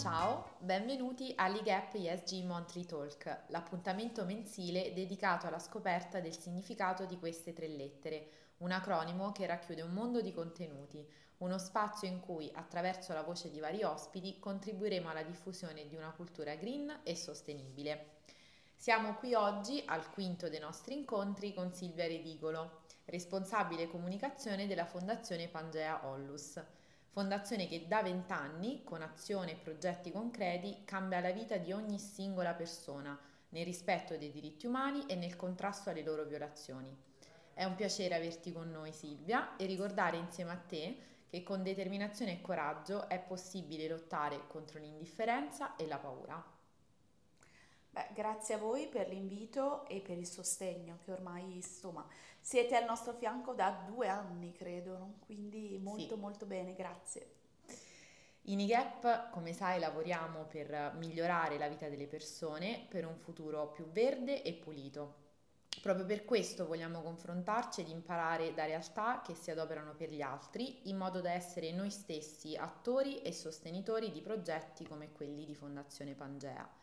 Ciao, 0.00 0.52
benvenuti 0.60 1.34
all'IGAP 1.36 1.96
ESG 1.96 2.42
Monthly 2.46 2.86
Talk, 2.86 3.42
l'appuntamento 3.48 4.24
mensile 4.24 4.94
dedicato 4.94 5.46
alla 5.46 5.58
scoperta 5.58 6.20
del 6.20 6.38
significato 6.38 7.04
di 7.04 7.18
queste 7.18 7.52
tre 7.52 7.68
lettere, 7.68 8.30
un 8.60 8.70
acronimo 8.70 9.30
che 9.30 9.44
racchiude 9.44 9.82
un 9.82 9.92
mondo 9.92 10.22
di 10.22 10.32
contenuti, 10.32 11.06
uno 11.40 11.58
spazio 11.58 12.08
in 12.08 12.20
cui, 12.20 12.50
attraverso 12.54 13.12
la 13.12 13.20
voce 13.20 13.50
di 13.50 13.60
vari 13.60 13.82
ospiti, 13.82 14.38
contribuiremo 14.38 15.10
alla 15.10 15.22
diffusione 15.22 15.86
di 15.86 15.96
una 15.96 16.12
cultura 16.12 16.54
green 16.54 17.00
e 17.02 17.14
sostenibile. 17.14 18.20
Siamo 18.74 19.16
qui 19.16 19.34
oggi 19.34 19.82
al 19.84 20.08
quinto 20.08 20.48
dei 20.48 20.60
nostri 20.60 20.94
incontri 20.94 21.52
con 21.52 21.74
Silvia 21.74 22.06
Redigolo, 22.06 22.84
responsabile 23.04 23.86
comunicazione 23.86 24.66
della 24.66 24.86
Fondazione 24.86 25.48
Pangea 25.48 26.06
Ollus 26.06 26.58
fondazione 27.10 27.66
che 27.66 27.86
da 27.88 28.02
vent'anni, 28.02 28.82
con 28.84 29.02
azione 29.02 29.52
e 29.52 29.56
progetti 29.56 30.12
concreti, 30.12 30.82
cambia 30.84 31.20
la 31.20 31.32
vita 31.32 31.56
di 31.56 31.72
ogni 31.72 31.98
singola 31.98 32.54
persona, 32.54 33.18
nel 33.50 33.64
rispetto 33.64 34.16
dei 34.16 34.30
diritti 34.30 34.66
umani 34.66 35.04
e 35.06 35.16
nel 35.16 35.36
contrasto 35.36 35.90
alle 35.90 36.04
loro 36.04 36.24
violazioni. 36.24 36.96
È 37.52 37.64
un 37.64 37.74
piacere 37.74 38.14
averti 38.14 38.52
con 38.52 38.70
noi 38.70 38.92
Silvia 38.92 39.56
e 39.56 39.66
ricordare 39.66 40.16
insieme 40.16 40.52
a 40.52 40.56
te 40.56 40.96
che 41.28 41.42
con 41.42 41.62
determinazione 41.62 42.32
e 42.32 42.40
coraggio 42.40 43.08
è 43.08 43.18
possibile 43.20 43.88
lottare 43.88 44.46
contro 44.46 44.78
l'indifferenza 44.78 45.76
e 45.76 45.86
la 45.86 45.98
paura. 45.98 46.58
Beh, 47.90 48.08
grazie 48.14 48.54
a 48.54 48.58
voi 48.58 48.86
per 48.86 49.08
l'invito 49.08 49.84
e 49.86 50.00
per 50.00 50.16
il 50.16 50.26
sostegno 50.26 50.98
che 51.04 51.10
ormai 51.10 51.54
insomma 51.54 52.06
siete 52.40 52.76
al 52.76 52.84
nostro 52.84 53.12
fianco 53.12 53.52
da 53.52 53.84
due 53.86 54.08
anni 54.08 54.52
credo, 54.52 55.14
quindi 55.26 55.78
molto 55.82 56.14
sì. 56.14 56.20
molto 56.20 56.46
bene, 56.46 56.74
grazie. 56.74 57.38
In 58.44 58.60
IGAP, 58.60 59.30
come 59.30 59.52
sai, 59.52 59.78
lavoriamo 59.78 60.44
per 60.44 60.94
migliorare 60.96 61.58
la 61.58 61.68
vita 61.68 61.88
delle 61.88 62.06
persone 62.06 62.86
per 62.88 63.06
un 63.06 63.16
futuro 63.18 63.68
più 63.70 63.86
verde 63.90 64.42
e 64.42 64.54
pulito. 64.54 65.28
Proprio 65.82 66.04
per 66.06 66.24
questo 66.24 66.66
vogliamo 66.66 67.02
confrontarci 67.02 67.82
ed 67.82 67.88
imparare 67.88 68.54
da 68.54 68.64
realtà 68.64 69.22
che 69.24 69.34
si 69.34 69.50
adoperano 69.50 69.94
per 69.94 70.10
gli 70.10 70.20
altri, 70.20 70.88
in 70.88 70.96
modo 70.96 71.20
da 71.20 71.32
essere 71.32 71.72
noi 71.72 71.90
stessi 71.90 72.56
attori 72.56 73.20
e 73.22 73.32
sostenitori 73.32 74.10
di 74.10 74.20
progetti 74.20 74.86
come 74.86 75.12
quelli 75.12 75.44
di 75.44 75.54
Fondazione 75.54 76.14
Pangea. 76.14 76.79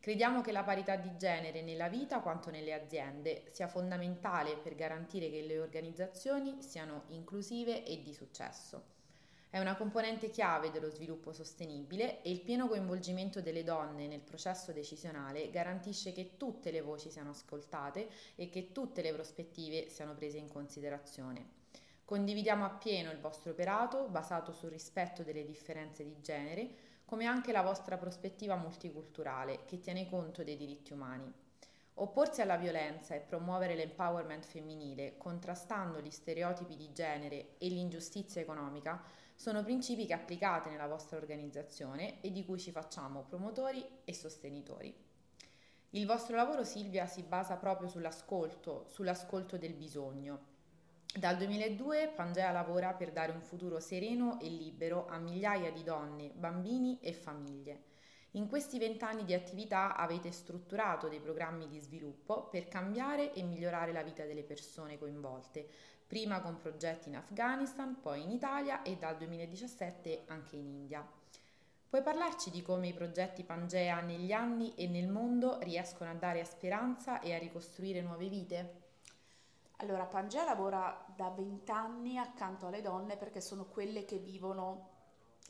Crediamo 0.00 0.40
che 0.40 0.50
la 0.50 0.62
parità 0.62 0.96
di 0.96 1.14
genere 1.18 1.60
nella 1.60 1.90
vita 1.90 2.20
quanto 2.20 2.48
nelle 2.48 2.72
aziende 2.72 3.42
sia 3.50 3.68
fondamentale 3.68 4.56
per 4.56 4.74
garantire 4.74 5.28
che 5.28 5.42
le 5.42 5.58
organizzazioni 5.58 6.62
siano 6.62 7.02
inclusive 7.08 7.84
e 7.84 8.02
di 8.02 8.14
successo. 8.14 8.82
È 9.50 9.58
una 9.58 9.76
componente 9.76 10.30
chiave 10.30 10.70
dello 10.70 10.88
sviluppo 10.88 11.34
sostenibile 11.34 12.22
e 12.22 12.30
il 12.30 12.40
pieno 12.40 12.66
coinvolgimento 12.66 13.42
delle 13.42 13.62
donne 13.62 14.06
nel 14.06 14.20
processo 14.20 14.72
decisionale 14.72 15.50
garantisce 15.50 16.12
che 16.12 16.38
tutte 16.38 16.70
le 16.70 16.80
voci 16.80 17.10
siano 17.10 17.30
ascoltate 17.30 18.08
e 18.36 18.48
che 18.48 18.72
tutte 18.72 19.02
le 19.02 19.12
prospettive 19.12 19.90
siano 19.90 20.14
prese 20.14 20.38
in 20.38 20.48
considerazione. 20.48 21.58
Condividiamo 22.06 22.64
appieno 22.64 23.10
il 23.10 23.18
vostro 23.18 23.50
operato 23.50 24.08
basato 24.08 24.50
sul 24.52 24.70
rispetto 24.70 25.22
delle 25.22 25.44
differenze 25.44 26.04
di 26.04 26.16
genere, 26.22 26.70
come 27.10 27.26
anche 27.26 27.50
la 27.50 27.62
vostra 27.62 27.98
prospettiva 27.98 28.54
multiculturale 28.54 29.64
che 29.64 29.80
tiene 29.80 30.08
conto 30.08 30.44
dei 30.44 30.56
diritti 30.56 30.92
umani. 30.92 31.28
Opporsi 31.94 32.40
alla 32.40 32.56
violenza 32.56 33.16
e 33.16 33.18
promuovere 33.18 33.74
l'empowerment 33.74 34.44
femminile, 34.44 35.16
contrastando 35.16 36.00
gli 36.00 36.12
stereotipi 36.12 36.76
di 36.76 36.92
genere 36.92 37.58
e 37.58 37.66
l'ingiustizia 37.66 38.40
economica, 38.40 39.02
sono 39.34 39.64
principi 39.64 40.06
che 40.06 40.12
applicate 40.12 40.70
nella 40.70 40.86
vostra 40.86 41.16
organizzazione 41.16 42.20
e 42.20 42.30
di 42.30 42.44
cui 42.44 42.60
ci 42.60 42.70
facciamo 42.70 43.24
promotori 43.28 43.84
e 44.04 44.14
sostenitori. 44.14 44.94
Il 45.90 46.06
vostro 46.06 46.36
lavoro, 46.36 46.62
Silvia, 46.62 47.06
si 47.06 47.22
basa 47.22 47.56
proprio 47.56 47.88
sull'ascolto, 47.88 48.84
sull'ascolto 48.86 49.58
del 49.58 49.74
bisogno 49.74 50.49
dal 51.16 51.36
2002 51.36 52.12
Pangea 52.14 52.52
lavora 52.52 52.92
per 52.92 53.10
dare 53.10 53.32
un 53.32 53.40
futuro 53.40 53.80
sereno 53.80 54.38
e 54.38 54.48
libero 54.48 55.06
a 55.08 55.18
migliaia 55.18 55.72
di 55.72 55.82
donne, 55.82 56.30
bambini 56.32 57.00
e 57.00 57.12
famiglie. 57.12 57.82
In 58.34 58.48
questi 58.48 58.78
vent'anni 58.78 59.24
di 59.24 59.34
attività 59.34 59.96
avete 59.96 60.30
strutturato 60.30 61.08
dei 61.08 61.18
programmi 61.18 61.66
di 61.66 61.80
sviluppo 61.80 62.48
per 62.48 62.68
cambiare 62.68 63.32
e 63.32 63.42
migliorare 63.42 63.92
la 63.92 64.04
vita 64.04 64.24
delle 64.24 64.44
persone 64.44 64.98
coinvolte, 64.98 65.68
prima 66.06 66.40
con 66.40 66.58
progetti 66.58 67.08
in 67.08 67.16
Afghanistan, 67.16 68.00
poi 68.00 68.22
in 68.22 68.30
Italia 68.30 68.82
e 68.82 68.96
dal 68.96 69.16
2017 69.16 70.26
anche 70.26 70.54
in 70.54 70.66
India. 70.66 71.04
Puoi 71.88 72.02
parlarci 72.02 72.50
di 72.50 72.62
come 72.62 72.86
i 72.86 72.94
progetti 72.94 73.42
Pangea 73.42 74.00
negli 74.00 74.30
anni 74.30 74.74
e 74.76 74.86
nel 74.86 75.08
mondo 75.08 75.58
riescono 75.62 76.08
a 76.08 76.14
dare 76.14 76.44
speranza 76.44 77.18
e 77.18 77.34
a 77.34 77.38
ricostruire 77.38 78.00
nuove 78.00 78.28
vite? 78.28 78.89
Allora, 79.82 80.04
Pangea 80.04 80.44
lavora 80.44 81.06
da 81.16 81.30
vent'anni 81.30 82.18
accanto 82.18 82.66
alle 82.66 82.82
donne 82.82 83.16
perché 83.16 83.40
sono 83.40 83.64
quelle 83.64 84.04
che 84.04 84.18
vivono 84.18 84.88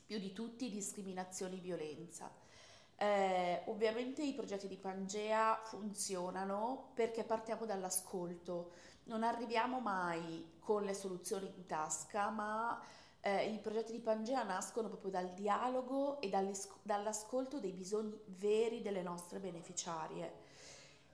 più 0.05 0.19
di 0.19 0.31
tutti 0.31 0.69
discriminazioni 0.69 1.57
e 1.57 1.59
violenza. 1.61 2.31
Eh, 2.95 3.63
ovviamente 3.65 4.23
i 4.23 4.33
progetti 4.33 4.69
di 4.69 4.77
Pangea 4.77 5.59
funzionano 5.65 6.91
perché 6.93 7.25
partiamo 7.25 7.65
dall'ascolto, 7.65 8.71
non 9.05 9.23
arriviamo 9.23 9.81
mai 9.81 10.53
con 10.59 10.83
le 10.83 10.93
soluzioni 10.93 11.51
in 11.53 11.65
tasca, 11.65 12.29
ma 12.29 12.81
eh, 13.19 13.51
i 13.51 13.59
progetti 13.59 13.91
di 13.91 13.99
Pangea 13.99 14.43
nascono 14.43 14.87
proprio 14.87 15.11
dal 15.11 15.33
dialogo 15.33 16.21
e 16.21 16.29
dall'ascolto 16.83 17.59
dei 17.59 17.73
bisogni 17.73 18.17
veri 18.27 18.81
delle 18.81 19.01
nostre 19.01 19.39
beneficiarie. 19.39 20.50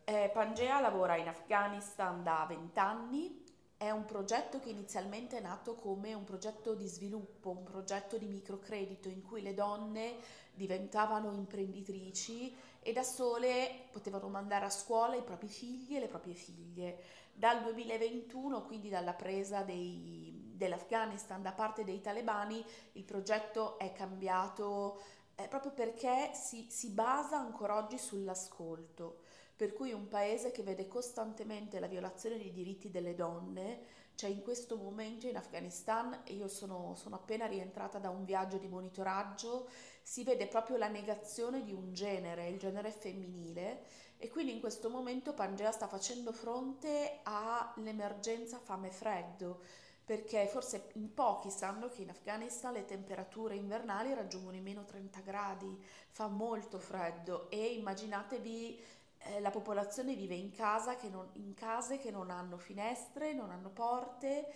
Eh, 0.10 0.30
Pangea 0.32 0.80
lavora 0.80 1.18
in 1.18 1.28
Afghanistan 1.28 2.24
da 2.24 2.46
20 2.48 2.80
anni, 2.80 3.44
è 3.76 3.90
un 3.90 4.06
progetto 4.06 4.58
che 4.58 4.70
inizialmente 4.70 5.38
è 5.38 5.42
nato 5.42 5.76
come 5.76 6.14
un 6.14 6.24
progetto 6.24 6.76
di 6.76 6.88
sviluppo, 6.88 7.50
un 7.50 7.64
progetto 7.64 8.18
di 8.18 8.28
microcredito 8.28 9.10
in 9.10 9.22
cui 9.22 9.42
le 9.42 9.54
donne 9.54 10.16
diventavano 10.54 11.34
imprenditrici 11.34 12.56
e 12.80 12.94
da 12.94 13.04
sole 13.04 13.90
potevano 13.92 14.30
mandare 14.30 14.64
a 14.64 14.70
scuola 14.70 15.18
i 15.18 15.24
propri 15.24 15.50
figli 15.50 15.98
e 15.98 16.00
le 16.00 16.08
proprie 16.08 16.36
figlie. 16.36 17.04
Dal 17.34 17.62
2021, 17.64 18.64
quindi 18.64 18.88
dalla 18.88 19.14
presa 19.14 19.64
dei, 19.64 20.54
dell'Afghanistan 20.56 21.42
da 21.42 21.52
parte 21.52 21.84
dei 21.84 22.00
talebani, 22.00 22.64
il 22.94 23.04
progetto 23.04 23.78
è 23.78 23.92
cambiato 23.92 25.02
eh, 25.36 25.50
proprio 25.50 25.74
perché 25.74 26.32
si, 26.34 26.68
si 26.70 26.92
basa 26.92 27.38
ancora 27.38 27.76
oggi 27.76 27.98
sull'ascolto. 27.98 29.27
Per 29.58 29.74
cui 29.74 29.92
un 29.92 30.08
paese 30.08 30.52
che 30.52 30.62
vede 30.62 30.88
costantemente 30.88 31.80
la 31.80 31.88
violazione 31.88 32.38
dei 32.38 32.52
diritti 32.52 32.92
delle 32.92 33.16
donne, 33.16 33.82
cioè 34.14 34.30
in 34.30 34.44
questo 34.44 34.78
momento 34.78 35.28
in 35.28 35.36
Afghanistan, 35.36 36.22
e 36.26 36.34
io 36.34 36.48
sono, 36.48 36.94
sono 36.96 37.16
appena 37.16 37.48
rientrata 37.48 37.98
da 37.98 38.12
un 38.12 38.24
viaggio 38.24 38.58
di 38.58 38.68
monitoraggio, 38.68 39.68
si 40.04 40.24
vede 40.24 40.46
proprio 40.46 40.78
la 40.78 40.88
negazione 40.88 41.64
di 41.64 41.74
un 41.74 41.92
genere, 41.92 42.50
il 42.50 42.60
genere 42.60 42.92
femminile, 42.92 43.84
e 44.20 44.30
quindi 44.30 44.54
in 44.54 44.60
questo 44.60 44.92
momento 44.92 45.34
Pangea 45.34 45.72
sta 45.72 45.88
facendo 45.88 46.32
fronte 46.32 47.22
all'emergenza 47.24 48.60
fame-freddo 48.60 49.86
perché 50.08 50.48
forse 50.48 50.92
in 50.94 51.14
pochi 51.14 51.52
sanno 51.52 51.90
che 51.90 52.02
in 52.02 52.10
Afghanistan 52.10 52.72
le 52.72 52.86
temperature 52.86 53.56
invernali 53.56 54.14
raggiungono 54.14 54.56
i 54.56 54.62
meno 54.62 54.86
30 54.86 55.20
gradi, 55.20 55.84
fa 56.08 56.30
molto 56.30 56.80
freddo 56.80 57.50
e 57.50 57.74
immaginatevi 57.74 58.82
eh, 59.28 59.40
la 59.40 59.50
popolazione 59.50 60.16
vive 60.16 60.36
in, 60.36 60.52
casa 60.52 60.96
che 60.96 61.10
non, 61.10 61.30
in 61.34 61.54
case 61.54 61.98
che 61.98 62.12
non 62.12 62.30
hanno 62.30 62.58
finestre, 62.58 63.34
non 63.34 63.52
hanno 63.52 63.70
porte 63.70 64.52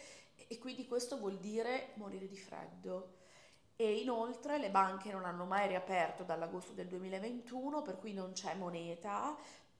e 0.47 0.57
quindi 0.57 0.87
questo 0.87 1.17
vuol 1.17 1.37
dire 1.37 1.91
morire 1.95 2.27
di 2.27 2.37
freddo. 2.37 3.19
E 3.75 3.99
inoltre 3.99 4.59
le 4.59 4.69
banche 4.69 5.11
non 5.11 5.25
hanno 5.25 5.45
mai 5.45 5.67
riaperto 5.67 6.23
dall'agosto 6.23 6.73
del 6.73 6.87
2021, 6.87 7.81
per 7.81 7.97
cui 7.97 8.13
non 8.13 8.31
c'è 8.33 8.53
moneta 8.55 9.35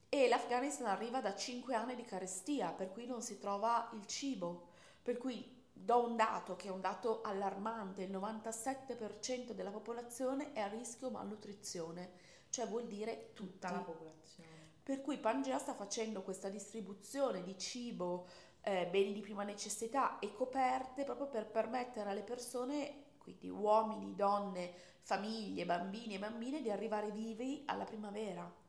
e 0.10 0.28
l'Afghanistan 0.28 0.88
arriva 0.88 1.22
da 1.22 1.34
5 1.34 1.74
anni 1.74 1.96
di 1.96 2.04
carestia, 2.04 2.72
per 2.72 2.92
cui 2.92 3.06
non 3.06 3.22
si 3.22 3.38
trova 3.38 3.90
il 3.94 4.06
cibo. 4.08 4.70
Per 5.02 5.18
cui 5.18 5.60
do 5.72 6.06
un 6.06 6.16
dato 6.16 6.56
che 6.56 6.68
è 6.68 6.72
un 6.72 6.82
dato 6.82 7.22
allarmante, 7.22 8.04
il 8.04 8.12
97% 8.12 9.52
della 9.52 9.72
popolazione 9.72 10.52
è 10.52 10.60
a 10.60 10.68
rischio 10.68 11.10
malnutrizione, 11.10 12.12
cioè 12.50 12.68
vuol 12.68 12.88
dire 12.88 13.32
tutta 13.34 13.70
tutti. 13.70 13.80
la 13.80 13.86
popolazione. 13.86 14.61
Per 14.84 15.02
cui 15.02 15.18
Pangea 15.18 15.58
sta 15.60 15.74
facendo 15.74 16.24
questa 16.24 16.50
distribuzione 16.50 17.44
di 17.44 17.58
cibo, 17.58 18.28
eh, 18.62 18.88
beni 18.88 19.14
di 19.14 19.22
prima 19.22 19.44
necessità 19.44 20.20
e 20.20 20.34
coperte 20.34 21.04
proprio 21.04 21.28
per 21.28 21.50
permettere 21.50 22.10
alle 22.10 22.24
persone, 22.24 23.06
quindi 23.18 23.50
uomini, 23.50 24.16
donne, 24.16 24.74
famiglie, 25.02 25.66
bambini 25.66 26.16
e 26.16 26.20
bambine, 26.20 26.62
di 26.62 26.72
arrivare 26.72 27.12
vivi 27.12 27.64
alla 27.66 27.86
primavera. 27.86 28.61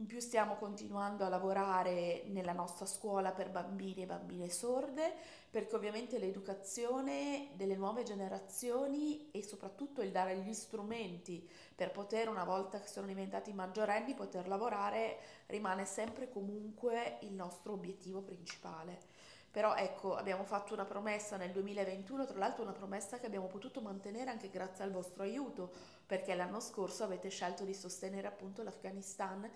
In 0.00 0.06
più 0.06 0.18
stiamo 0.18 0.54
continuando 0.54 1.26
a 1.26 1.28
lavorare 1.28 2.22
nella 2.28 2.54
nostra 2.54 2.86
scuola 2.86 3.32
per 3.32 3.50
bambini 3.50 4.00
e 4.00 4.06
bambine 4.06 4.48
sorde, 4.48 5.12
perché 5.50 5.76
ovviamente 5.76 6.18
l'educazione 6.18 7.50
delle 7.52 7.76
nuove 7.76 8.02
generazioni 8.02 9.30
e 9.30 9.42
soprattutto 9.42 10.00
il 10.00 10.10
dare 10.10 10.38
gli 10.38 10.54
strumenti 10.54 11.46
per 11.74 11.90
poter, 11.90 12.30
una 12.30 12.44
volta 12.44 12.80
che 12.80 12.88
sono 12.88 13.08
diventati 13.08 13.52
maggiorenni, 13.52 14.14
poter 14.14 14.48
lavorare 14.48 15.18
rimane 15.48 15.84
sempre 15.84 16.30
comunque 16.30 17.18
il 17.20 17.34
nostro 17.34 17.74
obiettivo 17.74 18.22
principale. 18.22 19.20
Però 19.50 19.74
ecco, 19.74 20.14
abbiamo 20.14 20.44
fatto 20.44 20.74
una 20.74 20.84
promessa 20.84 21.36
nel 21.36 21.50
2021, 21.50 22.24
tra 22.24 22.38
l'altro 22.38 22.62
una 22.62 22.72
promessa 22.72 23.18
che 23.18 23.26
abbiamo 23.26 23.48
potuto 23.48 23.80
mantenere 23.80 24.30
anche 24.30 24.48
grazie 24.48 24.84
al 24.84 24.92
vostro 24.92 25.24
aiuto, 25.24 25.72
perché 26.06 26.36
l'anno 26.36 26.60
scorso 26.60 27.02
avete 27.02 27.30
scelto 27.30 27.64
di 27.64 27.74
sostenere 27.74 28.28
appunto 28.28 28.62
l'Afghanistan, 28.62 29.50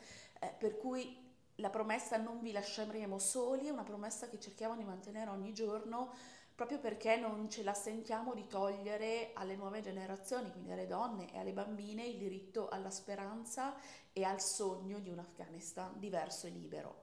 eh, 0.45 0.55
per 0.59 0.77
cui 0.77 1.23
la 1.57 1.71
promessa 1.71 2.17
non 2.17 2.41
vi 2.41 2.53
lasceremo 2.53 3.19
soli, 3.19 3.67
è 3.67 3.71
una 3.71 3.85
promessa 3.85 4.29
che 4.29 4.41
cerchiamo 4.41 4.77
di 4.77 4.85
mantenere 4.85 5.31
ogni 5.31 5.53
giorno 5.53 6.13
proprio 6.55 6.79
perché 6.79 7.17
non 7.17 7.51
ce 7.51 7.65
la 7.65 7.75
sentiamo 7.75 8.33
di 8.33 8.47
togliere 8.47 9.31
alle 9.35 9.57
nuove 9.57 9.81
generazioni, 9.81 10.53
quindi 10.53 10.71
alle 10.71 10.87
donne 10.87 11.33
e 11.33 11.39
alle 11.39 11.53
bambine, 11.53 12.07
il 12.07 12.17
diritto 12.17 12.69
alla 12.69 12.91
speranza 12.91 13.75
e 14.13 14.23
al 14.23 14.41
sogno 14.41 15.01
di 15.01 15.11
un 15.11 15.19
Afghanistan 15.19 15.93
diverso 15.99 16.47
e 16.47 16.51
libero. 16.51 17.03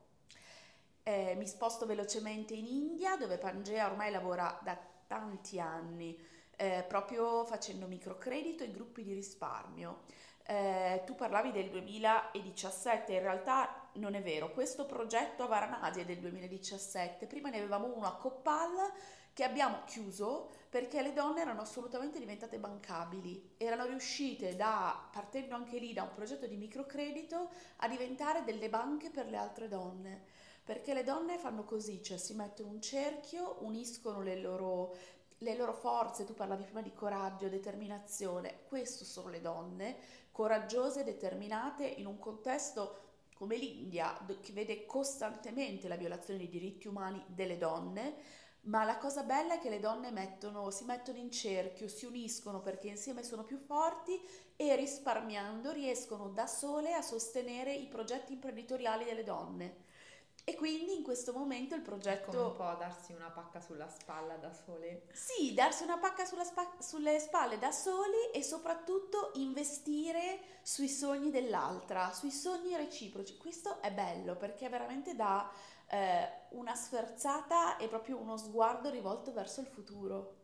Eh, 1.04 1.36
mi 1.36 1.48
sposto 1.48 1.86
velocemente 1.86 2.54
in 2.54 2.66
India 2.66 3.18
dove 3.18 3.38
Pangea 3.38 3.88
ormai 3.88 4.12
lavora 4.12 4.58
da 4.64 4.80
tanti 5.08 5.60
anni 5.60 6.18
eh, 6.56 6.86
proprio 6.88 7.44
facendo 7.44 7.88
microcredito 7.88 8.64
e 8.64 8.72
gruppi 8.72 9.04
di 9.04 9.14
risparmio. 9.14 10.04
Eh, 10.52 11.04
tu 11.06 11.16
parlavi 11.16 11.54
del 11.54 11.70
2017, 11.70 13.14
in 13.14 13.22
realtà 13.22 13.88
non 13.94 14.16
è 14.16 14.22
vero, 14.22 14.52
questo 14.52 14.86
progetto 14.86 15.44
a 15.44 15.48
Varanasi 15.48 16.02
è 16.02 16.06
del 16.06 16.20
2017, 16.20 17.26
prima 17.26 17.50
ne 17.50 17.60
avevamo 17.60 17.90
uno 17.96 18.06
a 18.06 18.18
Coppal 18.18 18.92
che 19.32 19.46
abbiamo 19.46 19.84
chiuso 19.86 20.50
perché 20.68 21.02
le 21.02 21.14
donne 21.14 21.40
erano 21.40 21.62
assolutamente 21.62 22.20
diventate 22.20 22.60
bancabili, 22.60 23.54
erano 23.56 23.86
riuscite 23.86 24.58
da, 24.58 25.08
partendo 25.10 25.56
anche 25.56 25.80
lì 25.80 25.94
da 25.94 26.04
un 26.04 26.12
progetto 26.12 26.46
di 26.48 26.58
microcredito, 26.58 27.50
a 27.78 27.88
diventare 27.88 28.44
delle 28.44 28.68
banche 28.68 29.10
per 29.10 29.30
le 29.30 29.38
altre 29.38 29.70
donne. 29.70 30.22
Perché 30.66 30.94
le 30.94 31.04
donne 31.04 31.38
fanno 31.38 31.64
così, 31.64 32.04
cioè 32.04 32.18
si 32.18 32.34
mettono 32.34 32.72
un 32.72 32.82
cerchio, 32.82 33.58
uniscono 33.62 34.22
le 34.22 34.36
loro, 34.36 34.96
le 35.42 35.56
loro 35.56 35.74
forze, 35.74 36.26
tu 36.26 36.34
parlavi 36.34 36.64
prima 36.64 36.82
di 36.82 36.94
coraggio, 36.94 37.50
determinazione, 37.50 38.62
questo 38.68 39.04
sono 39.04 39.30
le 39.30 39.42
donne, 39.42 39.98
coraggiose, 40.32 41.04
determinate 41.04 41.86
in 41.86 42.06
un 42.06 42.20
contesto 42.20 43.10
come 43.34 43.56
l'India, 43.56 44.24
che 44.40 44.54
vede 44.54 44.86
costantemente 44.86 45.88
la 45.88 45.96
violazione 45.96 46.38
dei 46.38 46.50
diritti 46.50 46.88
umani 46.88 47.24
delle 47.28 47.58
donne, 47.58 48.16
ma 48.66 48.84
la 48.84 48.98
cosa 49.00 49.24
bella 49.24 49.56
è 49.56 49.60
che 49.60 49.72
le 49.72 49.80
donne 49.80 50.12
mettono, 50.12 50.70
si 50.70 50.84
mettono 50.84 51.18
in 51.18 51.32
cerchio, 51.32 51.88
si 51.88 52.06
uniscono 52.06 52.62
perché 52.62 52.90
insieme 52.90 53.24
sono 53.24 53.44
più 53.44 53.58
forti 53.58 54.22
e 54.56 54.76
risparmiando 54.76 55.72
riescono 55.72 56.30
da 56.30 56.46
sole 56.46 56.94
a 56.94 57.02
sostenere 57.02 57.74
i 57.74 57.88
progetti 57.88 58.34
imprenditoriali 58.34 59.06
delle 59.06 59.24
donne. 59.24 59.90
E 60.44 60.56
quindi 60.56 60.96
in 60.96 61.04
questo 61.04 61.34
momento 61.34 61.76
il 61.76 61.82
progetto... 61.82 62.32
Come 62.32 62.44
un 62.44 62.56
po' 62.56 62.76
darsi 62.80 63.14
una 63.14 63.30
pacca 63.30 63.60
sulla 63.60 63.88
spalla 63.88 64.36
da 64.38 64.52
sole. 64.52 65.08
Sì, 65.12 65.54
darsi 65.54 65.84
una 65.84 66.00
pacca 66.00 66.26
spa... 66.26 66.78
sulle 66.80 67.20
spalle 67.20 67.60
da 67.60 67.72
soli 67.72 68.32
e 68.34 68.42
soprattutto 68.42 69.32
investire 69.36 70.40
sui 70.64 70.90
sogni 70.90 71.30
dell'altra, 71.30 72.12
sui 72.12 72.32
sogni 72.32 72.76
reciproci. 72.76 73.38
Questo 73.38 73.82
è 73.82 73.92
bello 73.92 74.36
perché 74.36 74.68
veramente 74.68 75.16
dà 75.16 75.50
eh, 75.88 76.28
una 76.50 76.74
sferzata 76.74 77.78
e 77.78 77.88
proprio 77.88 78.18
uno 78.18 78.36
sguardo 78.38 78.90
rivolto 78.90 79.32
verso 79.34 79.62
il 79.62 79.68
futuro. 79.68 80.38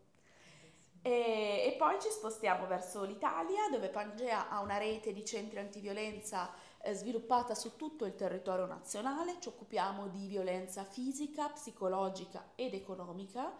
E, 1.01 1.63
e 1.65 1.75
poi 1.77 2.00
ci 2.01 2.09
spostiamo 2.09 2.67
verso 2.67 3.03
l'Italia 3.03 3.69
dove 3.71 3.89
Pangea 3.89 4.50
ha 4.50 4.59
una 4.59 4.77
rete 4.77 5.13
di 5.13 5.23
centri 5.23 5.57
antiviolenza 5.57 6.51
sviluppata 6.94 7.56
su 7.56 7.75
tutto 7.75 8.06
il 8.06 8.16
territorio 8.16 8.66
nazionale, 8.66 9.38
ci 9.39 9.48
occupiamo 9.48 10.07
di 10.07 10.28
violenza 10.28 10.84
fisica, 10.84 11.50
psicologica 11.50 12.51
ed 12.56 12.74
economica. 12.74 13.54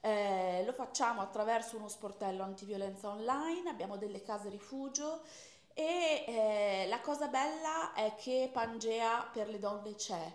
Eh, 0.00 0.62
lo 0.64 0.72
facciamo 0.72 1.20
attraverso 1.20 1.76
uno 1.76 1.88
sportello 1.88 2.42
antiviolenza 2.42 3.08
online, 3.08 3.70
abbiamo 3.70 3.96
delle 3.96 4.22
case 4.22 4.48
rifugio 4.50 5.22
e 5.72 6.24
eh, 6.26 6.86
la 6.88 7.00
cosa 7.00 7.26
bella 7.28 7.92
è 7.92 8.14
che 8.14 8.48
Pangea 8.52 9.28
per 9.32 9.48
le 9.48 9.58
donne 9.58 9.94
c'è, 9.94 10.32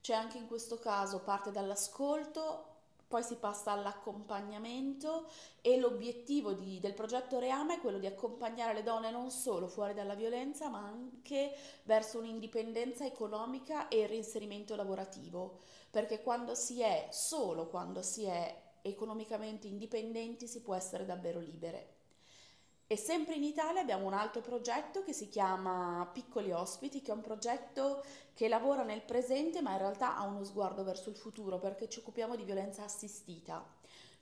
c'è 0.00 0.12
anche 0.12 0.38
in 0.38 0.46
questo 0.46 0.78
caso 0.78 1.20
parte 1.20 1.50
dall'ascolto, 1.50 2.71
poi 3.12 3.22
si 3.22 3.36
passa 3.36 3.72
all'accompagnamento 3.72 5.28
e 5.60 5.76
l'obiettivo 5.76 6.54
di, 6.54 6.80
del 6.80 6.94
progetto 6.94 7.38
Reama 7.38 7.74
è 7.74 7.78
quello 7.78 7.98
di 7.98 8.06
accompagnare 8.06 8.72
le 8.72 8.82
donne 8.82 9.10
non 9.10 9.30
solo 9.30 9.68
fuori 9.68 9.92
dalla 9.92 10.14
violenza 10.14 10.70
ma 10.70 10.78
anche 10.78 11.54
verso 11.82 12.20
un'indipendenza 12.20 13.04
economica 13.04 13.88
e 13.88 14.00
il 14.00 14.08
reinserimento 14.08 14.74
lavorativo, 14.76 15.58
perché 15.90 16.22
quando 16.22 16.54
si 16.54 16.80
è 16.80 17.08
solo, 17.10 17.68
quando 17.68 18.00
si 18.00 18.24
è 18.24 18.62
economicamente 18.80 19.66
indipendenti 19.66 20.46
si 20.46 20.62
può 20.62 20.74
essere 20.74 21.04
davvero 21.04 21.38
libere. 21.38 21.91
E 22.92 22.96
sempre 22.98 23.36
in 23.36 23.42
Italia 23.42 23.80
abbiamo 23.80 24.04
un 24.04 24.12
altro 24.12 24.42
progetto 24.42 25.02
che 25.02 25.14
si 25.14 25.30
chiama 25.30 26.06
Piccoli 26.12 26.52
Ospiti, 26.52 27.00
che 27.00 27.10
è 27.10 27.14
un 27.14 27.22
progetto 27.22 28.04
che 28.34 28.48
lavora 28.48 28.82
nel 28.82 29.00
presente 29.00 29.62
ma 29.62 29.72
in 29.72 29.78
realtà 29.78 30.14
ha 30.14 30.24
uno 30.24 30.44
sguardo 30.44 30.84
verso 30.84 31.08
il 31.08 31.16
futuro 31.16 31.58
perché 31.58 31.88
ci 31.88 32.00
occupiamo 32.00 32.36
di 32.36 32.44
violenza 32.44 32.84
assistita, 32.84 33.66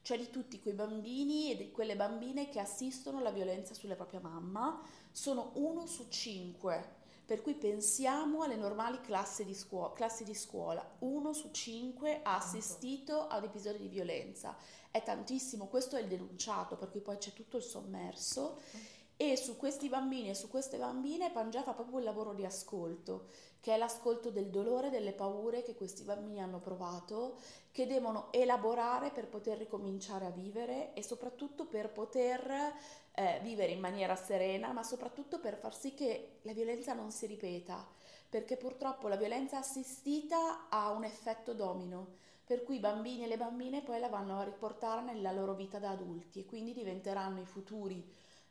cioè 0.02 0.16
di 0.18 0.30
tutti 0.30 0.60
quei 0.60 0.74
bambini 0.74 1.50
e 1.50 1.56
di 1.56 1.72
quelle 1.72 1.96
bambine 1.96 2.48
che 2.48 2.60
assistono 2.60 3.18
alla 3.18 3.32
violenza 3.32 3.74
sulla 3.74 3.96
propria 3.96 4.20
mamma. 4.20 4.80
Sono 5.10 5.50
uno 5.54 5.86
su 5.86 6.06
cinque 6.08 6.98
per 7.26 7.42
cui 7.42 7.54
pensiamo 7.54 8.42
alle 8.42 8.56
normali 8.56 9.00
classi 9.00 9.44
di, 9.44 9.54
scuola, 9.54 9.92
classi 9.92 10.22
di 10.22 10.34
scuola. 10.34 10.96
Uno 11.00 11.32
su 11.32 11.50
cinque 11.50 12.22
ha 12.22 12.36
assistito 12.36 13.26
ad 13.26 13.42
episodi 13.42 13.78
di 13.78 13.88
violenza. 13.88 14.56
È 14.90 15.02
tantissimo, 15.02 15.66
questo 15.66 15.96
è 15.96 16.00
il 16.00 16.08
denunciato, 16.08 16.76
per 16.76 16.90
cui 16.90 17.00
poi 17.00 17.16
c'è 17.18 17.32
tutto 17.32 17.56
il 17.56 17.62
sommerso. 17.62 18.58
E 19.16 19.36
su 19.36 19.58
questi 19.58 19.90
bambini 19.90 20.30
e 20.30 20.34
su 20.34 20.48
queste 20.48 20.78
bambine 20.78 21.30
Pangea 21.30 21.62
fa 21.62 21.74
proprio 21.74 21.98
il 21.98 22.04
lavoro 22.04 22.32
di 22.32 22.46
ascolto, 22.46 23.26
che 23.60 23.74
è 23.74 23.76
l'ascolto 23.76 24.30
del 24.30 24.48
dolore, 24.48 24.88
delle 24.88 25.12
paure 25.12 25.62
che 25.62 25.74
questi 25.74 26.04
bambini 26.04 26.40
hanno 26.40 26.58
provato, 26.58 27.36
che 27.70 27.86
devono 27.86 28.32
elaborare 28.32 29.10
per 29.10 29.28
poter 29.28 29.58
ricominciare 29.58 30.24
a 30.24 30.30
vivere 30.30 30.94
e 30.94 31.02
soprattutto 31.02 31.66
per 31.66 31.90
poter 31.90 32.72
eh, 33.12 33.40
vivere 33.42 33.72
in 33.72 33.80
maniera 33.80 34.16
serena, 34.16 34.72
ma 34.72 34.82
soprattutto 34.82 35.38
per 35.38 35.58
far 35.58 35.76
sì 35.76 35.92
che 35.92 36.38
la 36.40 36.54
violenza 36.54 36.94
non 36.94 37.10
si 37.10 37.26
ripeta, 37.26 37.86
perché 38.26 38.56
purtroppo 38.56 39.06
la 39.06 39.16
violenza 39.16 39.58
assistita 39.58 40.70
ha 40.70 40.90
un 40.92 41.04
effetto 41.04 41.52
domino, 41.52 42.14
per 42.50 42.64
cui 42.64 42.78
i 42.78 42.80
bambini 42.80 43.22
e 43.22 43.26
le 43.28 43.36
bambine 43.36 43.80
poi 43.80 44.00
la 44.00 44.08
vanno 44.08 44.40
a 44.40 44.42
riportare 44.42 45.02
nella 45.02 45.30
loro 45.30 45.54
vita 45.54 45.78
da 45.78 45.90
adulti 45.90 46.40
e 46.40 46.46
quindi 46.46 46.72
diventeranno 46.72 47.38
i 47.38 47.44
futuri 47.44 48.04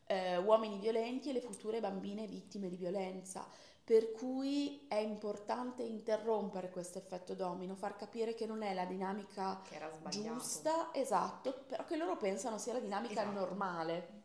eh, 0.06 0.38
uomini 0.38 0.80
violenti 0.80 1.28
e 1.28 1.34
le 1.34 1.42
future 1.42 1.82
bambine 1.82 2.26
vittime 2.26 2.70
di 2.70 2.78
violenza. 2.78 3.46
Per 3.84 4.14
cui 4.14 4.86
è 4.88 4.96
importante 4.96 5.84
interrompere 5.84 6.70
questo 6.70 6.98
effetto 6.98 7.34
domino, 7.34 7.76
far 7.76 7.98
capire 7.98 8.36
che 8.36 8.46
non 8.46 8.62
è 8.62 8.74
la 8.74 8.86
dinamica 8.86 9.62
giusta, 10.08 10.94
esatto, 10.94 11.66
però 11.68 11.84
che 11.84 11.98
loro 11.98 12.16
pensano 12.16 12.58
sia 12.58 12.72
la 12.72 12.80
dinamica 12.80 13.24
esatto. 13.24 13.38
normale. 13.38 14.18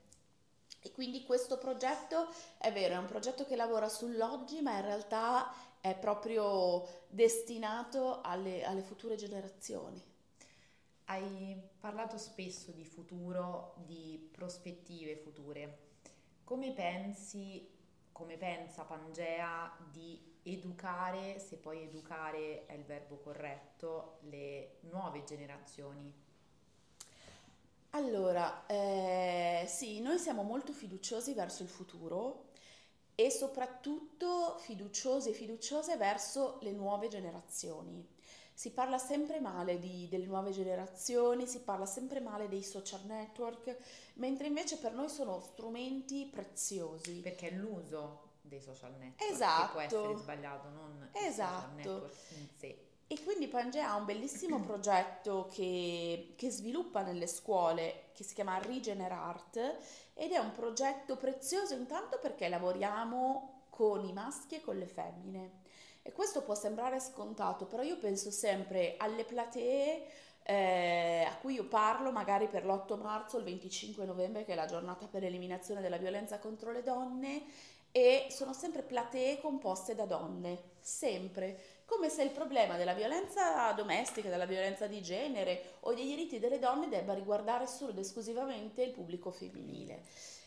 E 0.83 0.93
quindi 0.93 1.25
questo 1.25 1.59
progetto 1.59 2.29
è 2.59 2.73
vero, 2.73 2.95
è 2.95 2.99
un 2.99 3.07
progetto 3.07 3.45
che 3.45 3.57
lavora 3.57 3.89
sull'oggi, 3.89 4.61
ma 4.61 4.77
in 4.77 4.83
realtà 4.83 5.53
è 5.85 5.95
proprio 5.99 7.03
destinato 7.09 8.23
alle, 8.23 8.65
alle 8.65 8.81
future 8.81 9.17
generazioni. 9.17 10.03
Hai 11.05 11.61
parlato 11.79 12.17
spesso 12.17 12.73
di 12.73 12.87
futuro, 12.87 13.75
di 13.85 14.31
prospettive 14.33 15.15
future. 15.17 15.79
Come 16.43 16.73
pensi, 16.73 17.71
come 18.13 18.39
pensa 18.39 18.85
Pangea 18.85 19.77
di 19.91 20.39
educare, 20.45 21.39
se 21.39 21.57
poi 21.57 21.83
educare 21.83 22.65
è 22.65 22.73
il 22.73 22.85
verbo 22.85 23.19
corretto, 23.19 24.21
le 24.23 24.79
nuove 24.89 25.23
generazioni? 25.25 26.11
Allora, 27.91 28.65
eh, 28.69 29.67
sì, 29.69 30.01
noi 30.01 30.19
siamo 30.19 30.45
molto 30.45 30.73
fiduciosi 30.73 31.35
verso 31.35 31.63
il 31.63 31.69
futuro 31.69 32.44
e 33.15 33.31
soprattutto 33.31 34.57
fiduciosi 34.59 35.31
e 35.31 35.33
fiduciose 35.33 35.97
verso 35.97 36.59
le 36.63 36.73
nuove 36.73 37.09
generazioni. 37.09 38.07
Si 38.53 38.71
parla 38.71 38.99
sempre 38.99 39.41
male 39.41 39.79
di, 39.81 40.07
delle 40.09 40.27
nuove 40.27 40.53
generazioni, 40.53 41.47
si 41.47 41.61
parla 41.63 41.87
sempre 41.87 42.21
male 42.21 42.49
dei 42.49 42.63
social 42.63 43.05
network, 43.05 43.77
mentre 44.15 44.47
invece 44.47 44.77
per 44.79 44.93
noi 44.93 45.09
sono 45.09 45.41
strumenti 45.41 46.29
preziosi. 46.33 47.21
Perché 47.21 47.51
l'uso 47.51 48.31
dei 48.43 48.61
social 48.61 48.93
network, 48.93 49.33
Esatto. 49.33 49.67
che 49.67 49.73
può 49.73 49.81
essere 49.81 50.17
sbagliato, 50.17 50.69
non 50.69 51.11
il 51.13 51.27
Esatto. 51.27 51.55
social 51.63 51.75
network 51.75 52.15
in 52.39 52.49
sé. 52.59 52.79
E 53.07 53.23
quindi 53.23 53.49
Pangea 53.49 53.91
ha 53.91 53.97
un 53.97 54.05
bellissimo 54.05 54.61
progetto 54.65 55.49
che, 55.53 56.35
che 56.37 56.51
sviluppa 56.51 57.03
nelle 57.03 57.27
scuole 57.27 58.11
che 58.15 58.25
si 58.25 58.35
chiama 58.35 58.59
Regenerart 58.59 59.77
ed 60.15 60.33
è 60.33 60.39
un 60.39 60.53
progetto 60.53 61.17
prezioso 61.17 61.75
intanto 61.75 62.19
perché 62.21 62.49
lavoriamo 62.49 63.67
con 63.71 64.05
i 64.05 64.13
maschi 64.13 64.57
e 64.57 64.61
con 64.61 64.79
le 64.79 64.87
femmine. 64.87 65.63
E 66.03 66.13
questo 66.13 66.43
può 66.43 66.55
sembrare 66.55 67.01
scontato, 67.01 67.65
però 67.65 67.83
io 67.83 67.97
penso 67.97 68.31
sempre 68.31 68.95
alle 68.99 69.25
platee 69.25 70.07
eh, 70.43 71.27
a 71.27 71.37
cui 71.39 71.55
io 71.55 71.67
parlo 71.67 72.13
magari 72.13 72.47
per 72.47 72.67
l'8 72.67 73.01
marzo, 73.01 73.39
il 73.39 73.45
25 73.45 74.05
novembre, 74.05 74.45
che 74.45 74.53
è 74.53 74.55
la 74.55 74.67
giornata 74.67 75.07
per 75.07 75.23
l'eliminazione 75.23 75.81
della 75.81 75.97
violenza 75.97 76.39
contro 76.39 76.71
le 76.71 76.83
donne, 76.83 77.45
e 77.91 78.27
sono 78.29 78.53
sempre 78.53 78.83
platee 78.83 79.41
composte 79.41 79.95
da 79.95 80.05
donne, 80.05 80.73
sempre 80.81 81.74
come 81.85 82.09
se 82.09 82.23
il 82.23 82.31
problema 82.31 82.77
della 82.77 82.95
violenza 82.95 83.73
domestica, 83.73 84.29
della 84.29 84.47
violenza 84.47 84.87
di 84.87 85.03
genere 85.03 85.75
o 85.81 85.95
dei 85.95 86.07
diritti 86.07 86.39
delle 86.39 86.59
donne 86.59 86.89
debba 86.89 87.13
riguardare 87.13 87.67
solo 87.67 87.91
ed 87.91 87.99
esclusivamente 87.99 88.83
il 88.83 88.91
pubblico 88.91 89.31
femminile. 89.31 90.03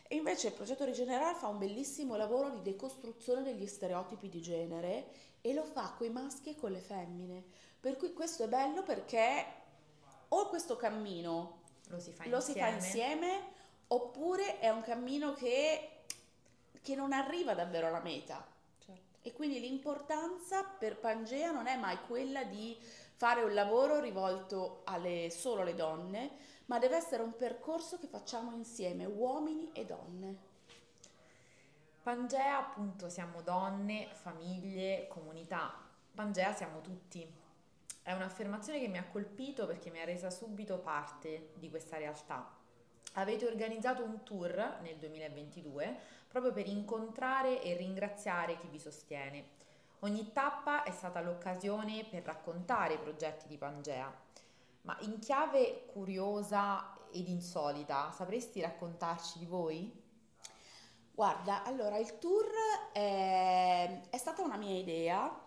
E 0.07 0.15
invece 0.15 0.47
il 0.47 0.53
progetto 0.53 0.85
Rigenerare 0.85 1.37
fa 1.37 1.47
un 1.47 1.57
bellissimo 1.57 2.15
lavoro 2.15 2.49
di 2.49 2.61
decostruzione 2.61 3.43
degli 3.43 3.67
stereotipi 3.67 4.29
di 4.29 4.41
genere 4.41 5.07
e 5.41 5.53
lo 5.53 5.63
fa 5.63 5.93
con 5.97 6.07
i 6.07 6.09
maschi 6.09 6.51
e 6.51 6.55
con 6.55 6.71
le 6.71 6.79
femmine. 6.79 7.43
Per 7.79 7.97
cui 7.97 8.13
questo 8.13 8.43
è 8.43 8.47
bello 8.47 8.83
perché 8.83 9.45
o 10.29 10.47
questo 10.47 10.75
cammino 10.75 11.61
Lo 11.89 11.99
si 11.99 12.11
fa 12.11 12.25
lo 12.27 12.39
si 12.39 12.53
fa 12.53 12.67
insieme 12.67 13.55
oppure 13.87 14.59
è 14.59 14.69
un 14.69 14.81
cammino 14.81 15.33
che, 15.33 16.03
che 16.81 16.95
non 16.95 17.11
arriva 17.11 17.53
davvero 17.53 17.87
alla 17.87 18.01
meta. 18.01 18.45
E 19.27 19.33
quindi 19.33 19.59
l'importanza 19.59 20.63
per 20.63 20.99
Pangea 20.99 21.51
non 21.51 21.67
è 21.67 21.75
mai 21.75 21.97
quella 22.07 22.45
di 22.45 22.77
fare 23.13 23.43
un 23.43 23.53
lavoro 23.53 23.99
rivolto 23.99 24.83
alle, 24.85 25.29
solo 25.31 25.63
alle 25.63 25.75
donne, 25.75 26.31
ma 26.67 26.79
deve 26.79 26.95
essere 26.95 27.23
un 27.23 27.35
percorso 27.35 27.99
che 27.99 28.07
facciamo 28.07 28.53
insieme, 28.53 29.03
uomini 29.03 29.73
e 29.73 29.85
donne. 29.85 30.37
Pangea, 32.01 32.57
appunto, 32.57 33.09
siamo 33.09 33.41
donne, 33.41 34.07
famiglie, 34.13 35.07
comunità. 35.09 35.73
Pangea 36.15 36.53
siamo 36.53 36.79
tutti. 36.79 37.29
È 38.01 38.13
un'affermazione 38.13 38.79
che 38.79 38.87
mi 38.87 38.97
ha 38.97 39.09
colpito 39.09 39.65
perché 39.67 39.89
mi 39.89 39.99
ha 39.99 40.05
resa 40.05 40.29
subito 40.29 40.77
parte 40.77 41.49
di 41.55 41.69
questa 41.69 41.97
realtà. 41.97 42.56
Avete 43.17 43.47
organizzato 43.47 44.03
un 44.03 44.21
tour 44.21 44.77
nel 44.81 44.95
2022 44.97 45.99
proprio 46.27 46.53
per 46.53 46.67
incontrare 46.67 47.63
e 47.63 47.75
ringraziare 47.75 48.59
chi 48.59 48.67
vi 48.67 48.77
sostiene. 48.77 49.55
Ogni 50.01 50.31
tappa 50.31 50.83
è 50.83 50.91
stata 50.91 51.19
l'occasione 51.21 52.05
per 52.07 52.21
raccontare 52.23 52.93
i 52.93 52.99
progetti 52.99 53.47
di 53.47 53.57
Pangea. 53.57 54.13
Ma 54.81 54.95
in 55.01 55.17
chiave 55.17 55.85
curiosa 55.87 56.93
ed 57.11 57.27
insolita, 57.27 58.11
sapresti 58.11 58.61
raccontarci 58.61 59.39
di 59.39 59.45
voi? 59.45 60.03
Guarda, 61.11 61.63
allora 61.63 61.97
il 61.97 62.19
tour 62.19 62.47
è, 62.93 64.01
è 64.11 64.17
stata 64.17 64.43
una 64.43 64.57
mia 64.57 64.77
idea 64.77 65.45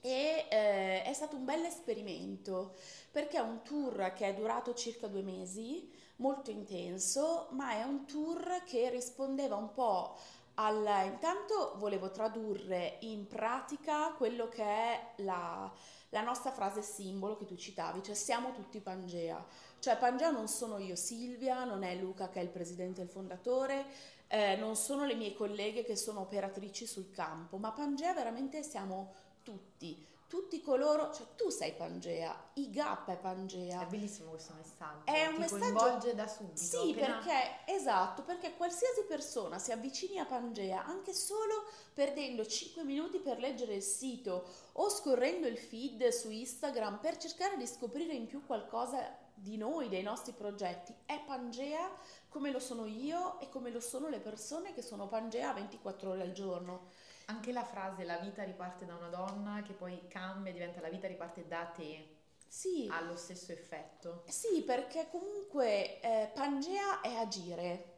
e 0.00 0.46
eh, 0.50 1.04
è 1.04 1.12
stato 1.12 1.36
un 1.36 1.44
bel 1.44 1.64
esperimento 1.64 2.74
perché 3.12 3.36
è 3.36 3.40
un 3.40 3.62
tour 3.62 4.12
che 4.14 4.26
è 4.26 4.34
durato 4.34 4.74
circa 4.74 5.06
due 5.06 5.22
mesi, 5.22 5.88
molto 6.22 6.50
intenso, 6.50 7.48
ma 7.50 7.72
è 7.72 7.82
un 7.82 8.06
tour 8.06 8.62
che 8.64 8.88
rispondeva 8.88 9.56
un 9.56 9.72
po' 9.72 10.16
al... 10.54 10.86
Intanto 11.04 11.74
volevo 11.76 12.10
tradurre 12.10 12.98
in 13.00 13.26
pratica 13.26 14.12
quello 14.12 14.48
che 14.48 14.62
è 14.62 15.12
la, 15.16 15.70
la 16.10 16.22
nostra 16.22 16.52
frase 16.52 16.80
simbolo 16.80 17.36
che 17.36 17.44
tu 17.44 17.56
citavi, 17.56 18.02
cioè 18.02 18.14
siamo 18.14 18.52
tutti 18.52 18.80
Pangea. 18.80 19.44
Cioè 19.80 19.98
Pangea 19.98 20.30
non 20.30 20.46
sono 20.46 20.78
io 20.78 20.94
Silvia, 20.94 21.64
non 21.64 21.82
è 21.82 21.94
Luca 21.96 22.28
che 22.28 22.38
è 22.38 22.42
il 22.42 22.50
presidente 22.50 23.00
e 23.00 23.04
il 23.04 23.10
fondatore, 23.10 23.84
eh, 24.28 24.54
non 24.56 24.76
sono 24.76 25.04
le 25.04 25.14
mie 25.14 25.34
colleghe 25.34 25.84
che 25.84 25.96
sono 25.96 26.20
operatrici 26.20 26.86
sul 26.86 27.10
campo, 27.10 27.56
ma 27.56 27.72
Pangea 27.72 28.14
veramente 28.14 28.62
siamo 28.62 29.12
tutti, 29.42 30.06
tutti 30.32 30.62
coloro, 30.62 31.12
cioè 31.12 31.26
tu 31.36 31.50
sei 31.50 31.74
Pangea, 31.74 32.34
i 32.54 32.70
GAP 32.70 33.10
è 33.10 33.16
Pangea. 33.18 33.82
È 33.82 33.86
bellissimo 33.86 34.30
questo 34.30 34.54
messaggio. 34.56 35.04
È 35.04 35.26
un 35.26 35.34
Ti 35.34 35.40
messaggio- 35.40 35.60
coinvolge 35.60 36.14
da 36.14 36.26
subito. 36.26 36.56
Sì, 36.56 36.92
appena- 36.92 37.18
perché 37.18 37.70
esatto, 37.70 38.22
perché 38.22 38.56
qualsiasi 38.56 39.02
persona 39.02 39.58
si 39.58 39.72
avvicini 39.72 40.18
a 40.18 40.24
Pangea 40.24 40.86
anche 40.86 41.12
solo 41.12 41.64
perdendo 41.92 42.46
5 42.46 42.82
minuti 42.82 43.18
per 43.18 43.38
leggere 43.40 43.74
il 43.74 43.82
sito 43.82 44.46
o 44.72 44.88
scorrendo 44.88 45.46
il 45.46 45.58
feed 45.58 46.08
su 46.08 46.30
Instagram 46.30 46.98
per 47.00 47.18
cercare 47.18 47.58
di 47.58 47.66
scoprire 47.66 48.14
in 48.14 48.24
più 48.26 48.46
qualcosa 48.46 49.18
di 49.34 49.58
noi, 49.58 49.90
dei 49.90 50.02
nostri 50.02 50.32
progetti, 50.32 50.94
è 51.04 51.20
Pangea 51.26 51.90
come 52.30 52.50
lo 52.50 52.58
sono 52.58 52.86
io 52.86 53.38
e 53.40 53.50
come 53.50 53.70
lo 53.70 53.80
sono 53.80 54.08
le 54.08 54.20
persone 54.20 54.72
che 54.72 54.80
sono 54.80 55.08
Pangea 55.08 55.52
24 55.52 56.12
ore 56.12 56.22
al 56.22 56.32
giorno. 56.32 56.88
Anche 57.26 57.52
la 57.52 57.64
frase 57.64 58.04
la 58.04 58.18
vita 58.18 58.42
riparte 58.42 58.84
da 58.84 58.94
una 58.94 59.08
donna 59.08 59.62
che 59.62 59.72
poi 59.72 60.06
cambia, 60.08 60.52
diventa 60.52 60.80
la 60.80 60.88
vita 60.88 61.06
riparte 61.06 61.46
da 61.46 61.64
te, 61.66 62.16
Sì, 62.46 62.88
ha 62.90 63.00
lo 63.02 63.16
stesso 63.16 63.52
effetto. 63.52 64.24
Sì, 64.28 64.62
perché 64.62 65.08
comunque 65.10 66.00
eh, 66.00 66.30
Pangea 66.34 67.00
è 67.00 67.14
agire. 67.14 67.90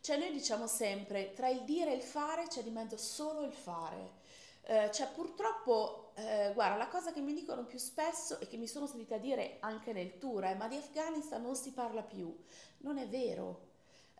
Cioè 0.00 0.16
noi 0.16 0.32
diciamo 0.32 0.66
sempre, 0.66 1.32
tra 1.32 1.48
il 1.48 1.62
dire 1.64 1.92
e 1.92 1.96
il 1.96 2.02
fare 2.02 2.46
c'è 2.46 2.62
di 2.62 2.70
mezzo 2.70 2.96
solo 2.96 3.42
il 3.42 3.52
fare. 3.52 4.16
Eh, 4.62 4.90
cioè 4.92 5.08
purtroppo, 5.08 6.12
eh, 6.16 6.52
guarda, 6.54 6.76
la 6.76 6.88
cosa 6.88 7.12
che 7.12 7.20
mi 7.20 7.32
dicono 7.32 7.64
più 7.64 7.78
spesso 7.78 8.38
e 8.38 8.46
che 8.46 8.56
mi 8.58 8.66
sono 8.68 8.86
sentita 8.86 9.16
dire 9.16 9.56
anche 9.60 9.92
nel 9.92 10.18
tour 10.18 10.44
è 10.44 10.54
ma 10.54 10.68
di 10.68 10.76
Afghanistan 10.76 11.40
non 11.42 11.56
si 11.56 11.72
parla 11.72 12.02
più. 12.02 12.36
Non 12.78 12.98
è 12.98 13.08
vero. 13.08 13.67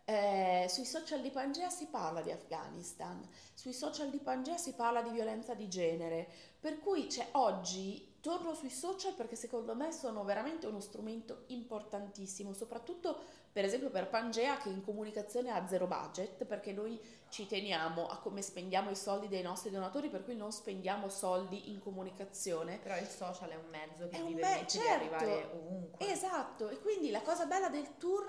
Eh, 0.09 0.65
sui 0.69 0.85
social 0.85 1.21
di 1.21 1.29
Pangea 1.29 1.69
si 1.69 1.85
parla 1.85 2.23
di 2.23 2.31
Afghanistan, 2.31 3.21
sui 3.53 3.73
social 3.73 4.09
di 4.09 4.17
Pangea 4.17 4.57
si 4.57 4.73
parla 4.73 5.03
di 5.03 5.11
violenza 5.11 5.53
di 5.53 5.69
genere, 5.69 6.27
per 6.59 6.79
cui 6.79 7.07
cioè, 7.11 7.27
oggi 7.33 8.17
torno 8.19 8.55
sui 8.55 8.71
social 8.71 9.13
perché 9.13 9.35
secondo 9.35 9.75
me 9.75 9.91
sono 9.91 10.23
veramente 10.23 10.65
uno 10.65 10.79
strumento 10.79 11.43
importantissimo, 11.49 12.53
soprattutto 12.53 13.19
per 13.51 13.65
esempio 13.65 13.91
per 13.91 14.09
Pangea 14.09 14.57
che 14.57 14.69
in 14.69 14.83
comunicazione 14.83 15.51
ha 15.51 15.67
zero 15.67 15.85
budget, 15.85 16.43
perché 16.45 16.73
noi 16.73 16.99
ci 17.29 17.45
teniamo 17.45 18.07
a 18.07 18.17
come 18.17 18.41
spendiamo 18.41 18.89
i 18.89 18.95
soldi 18.95 19.27
dei 19.27 19.43
nostri 19.43 19.69
donatori, 19.69 20.09
per 20.09 20.23
cui 20.23 20.35
non 20.35 20.51
spendiamo 20.51 21.07
soldi 21.09 21.69
in 21.69 21.79
comunicazione. 21.79 22.79
Però 22.79 22.97
il 22.97 23.07
social 23.07 23.49
è 23.49 23.55
un 23.55 23.69
mezzo 23.69 24.07
che 24.09 24.17
È 24.17 24.21
un 24.21 24.33
me- 24.33 24.59
di 24.61 24.67
certo. 24.67 24.89
arrivare 24.91 25.49
ovunque. 25.53 26.07
Esatto, 26.11 26.69
e 26.69 26.79
quindi 26.79 27.11
la 27.11 27.21
cosa 27.21 27.45
bella 27.45 27.69
del 27.69 27.97
tour 27.97 28.27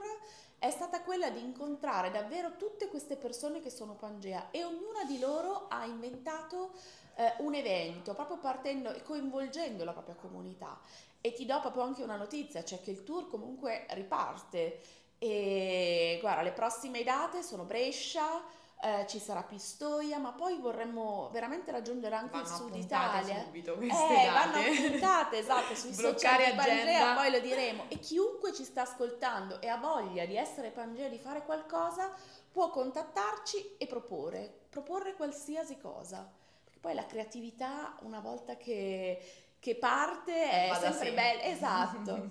è 0.61 0.71
stata 0.71 1.01
quella 1.01 1.31
di 1.31 1.41
incontrare 1.41 2.11
davvero 2.11 2.55
tutte 2.57 2.89
queste 2.89 3.17
persone 3.17 3.63
che 3.63 3.71
sono 3.71 3.95
Pangea 3.95 4.51
e 4.51 4.63
ognuna 4.63 5.05
di 5.07 5.19
loro 5.19 5.69
ha 5.69 5.87
inventato 5.87 6.73
eh, 7.17 7.33
un 7.39 7.55
evento, 7.55 8.13
proprio 8.13 8.37
partendo 8.37 8.93
e 8.93 9.03
coinvolgendo 9.03 9.85
la 9.85 9.93
propria 9.93 10.17
comunità. 10.17 10.79
E 11.23 11.33
ti 11.33 11.47
do 11.47 11.59
proprio 11.61 11.83
anche 11.83 12.03
una 12.03 12.17
notizia, 12.17 12.63
cioè 12.63 12.83
che 12.83 12.91
il 12.91 13.05
tour 13.05 13.31
comunque 13.31 13.87
riparte. 13.91 14.81
E 15.17 16.19
guarda, 16.21 16.43
le 16.43 16.53
prossime 16.53 17.03
date 17.05 17.43
sono 17.43 17.65
Brescia, 17.65 18.43
eh, 18.83 19.07
ci 19.07 19.19
sarà 19.19 19.43
Pistoia, 19.43 20.19
ma 20.19 20.33
poi 20.33 20.59
vorremmo 20.59 21.29
veramente 21.33 21.71
raggiungere 21.71 22.15
anche 22.15 22.31
Vanno 22.31 22.43
il 22.49 22.55
sud 22.55 22.75
Italia. 22.77 23.43
subito 23.45 23.75
queste 23.77 24.23
Eh, 24.23 24.31
vanno 24.31 24.53
date. 24.53 24.69
appuntate, 24.71 25.39
esatto, 25.39 25.75
sui 25.75 25.91
Bloccare 25.97 26.45
social 26.45 26.51
di 26.51 26.57
Pangea, 26.57 27.15
poi 27.15 27.31
lo 27.31 27.41
diremo. 27.41 27.85
E 27.89 27.99
chiunque 27.99 28.53
ci 28.55 28.65
sta 28.65 28.83
ascoltando 28.83 29.61
e 29.61 29.69
ha 29.69 29.77
voglia 29.77 30.25
di 30.25 30.37
essere 30.37 30.71
Pangea, 30.71 31.09
di 31.09 31.19
fare 31.19 31.45
qualcosa, 31.45 32.11
può 32.51 32.71
contattarci 32.71 33.77
e 33.77 33.87
proporre, 33.87 34.51
proporre 34.71 35.15
qualsiasi 35.15 35.79
cosa. 35.79 36.27
Perché 36.65 36.79
poi 36.81 36.95
la 36.95 37.05
creatività, 37.07 37.97
una 38.01 38.21
volta 38.21 38.57
che, 38.57 39.21
che 39.59 39.75
parte, 39.77 40.51
è 40.51 40.69
Va 40.69 40.79
da 40.79 40.91
sempre 40.93 41.13
bella. 41.13 41.43
Esatto. 41.43 42.29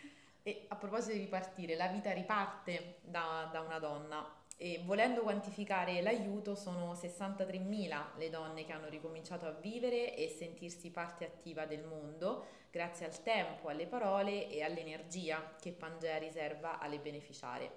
e 0.42 0.64
a 0.68 0.76
proposito 0.76 1.12
di 1.12 1.18
ripartire, 1.18 1.76
la 1.76 1.88
vita 1.88 2.10
riparte 2.12 3.00
da, 3.02 3.48
da 3.52 3.60
una 3.60 3.78
donna. 3.78 4.38
E 4.62 4.82
volendo 4.84 5.22
quantificare 5.22 6.02
l'aiuto, 6.02 6.54
sono 6.54 6.92
63.000 6.92 8.18
le 8.18 8.28
donne 8.28 8.66
che 8.66 8.72
hanno 8.72 8.90
ricominciato 8.90 9.46
a 9.46 9.52
vivere 9.52 10.14
e 10.14 10.28
sentirsi 10.28 10.90
parte 10.90 11.24
attiva 11.24 11.64
del 11.64 11.82
mondo, 11.82 12.44
grazie 12.70 13.06
al 13.06 13.22
tempo, 13.22 13.68
alle 13.68 13.86
parole 13.86 14.50
e 14.50 14.62
all'energia 14.62 15.54
che 15.58 15.72
Pangea 15.72 16.18
riserva 16.18 16.78
alle 16.78 16.98
beneficiarie. 16.98 17.70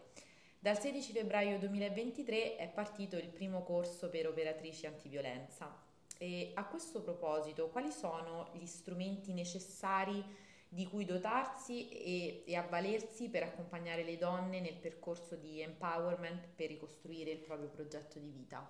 Dal 0.60 0.78
16 0.78 1.14
febbraio 1.14 1.58
2023 1.58 2.58
è 2.58 2.68
partito 2.68 3.16
il 3.16 3.30
primo 3.30 3.64
corso 3.64 4.10
per 4.10 4.28
operatrici 4.28 4.86
antiviolenza. 4.86 5.74
E 6.18 6.52
a 6.54 6.66
questo 6.66 7.02
proposito, 7.02 7.70
quali 7.70 7.94
sono 7.94 8.50
gli 8.56 8.66
strumenti 8.66 9.32
necessari 9.32 10.22
di 10.74 10.88
cui 10.88 11.06
dotarsi 11.06 11.88
e, 11.90 12.44
e 12.48 12.56
avvalersi 12.56 13.30
per 13.30 13.44
accompagnare 13.44 14.04
le 14.04 14.18
donne 14.18 14.60
nel 14.60 14.76
percorso 14.76 15.36
di 15.36 15.62
empowerment 15.62 16.48
per 16.56 16.70
ricostruire 16.70 17.32
il 17.32 17.40
proprio 17.40 17.70
progetto 17.70 18.18
di 18.18 18.30
vita? 18.30 18.68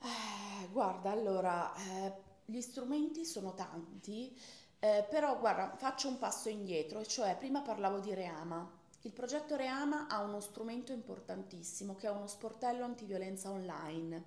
Eh, 0.00 0.68
guarda, 0.68 1.10
allora, 1.10 1.74
eh, 1.74 2.12
gli 2.44 2.60
strumenti 2.60 3.24
sono 3.24 3.54
tanti, 3.54 4.38
eh, 4.78 5.04
però 5.08 5.38
guarda, 5.38 5.74
faccio 5.76 6.08
un 6.08 6.18
passo 6.18 6.48
indietro, 6.48 7.00
e 7.00 7.06
cioè 7.06 7.36
prima 7.36 7.62
parlavo 7.62 7.98
di 7.98 8.14
Reama. 8.14 8.82
Il 9.02 9.12
progetto 9.12 9.56
Reama 9.56 10.06
ha 10.06 10.20
uno 10.20 10.40
strumento 10.40 10.92
importantissimo 10.92 11.94
che 11.94 12.06
è 12.06 12.10
uno 12.10 12.26
sportello 12.26 12.84
antiviolenza 12.84 13.50
online. 13.50 14.24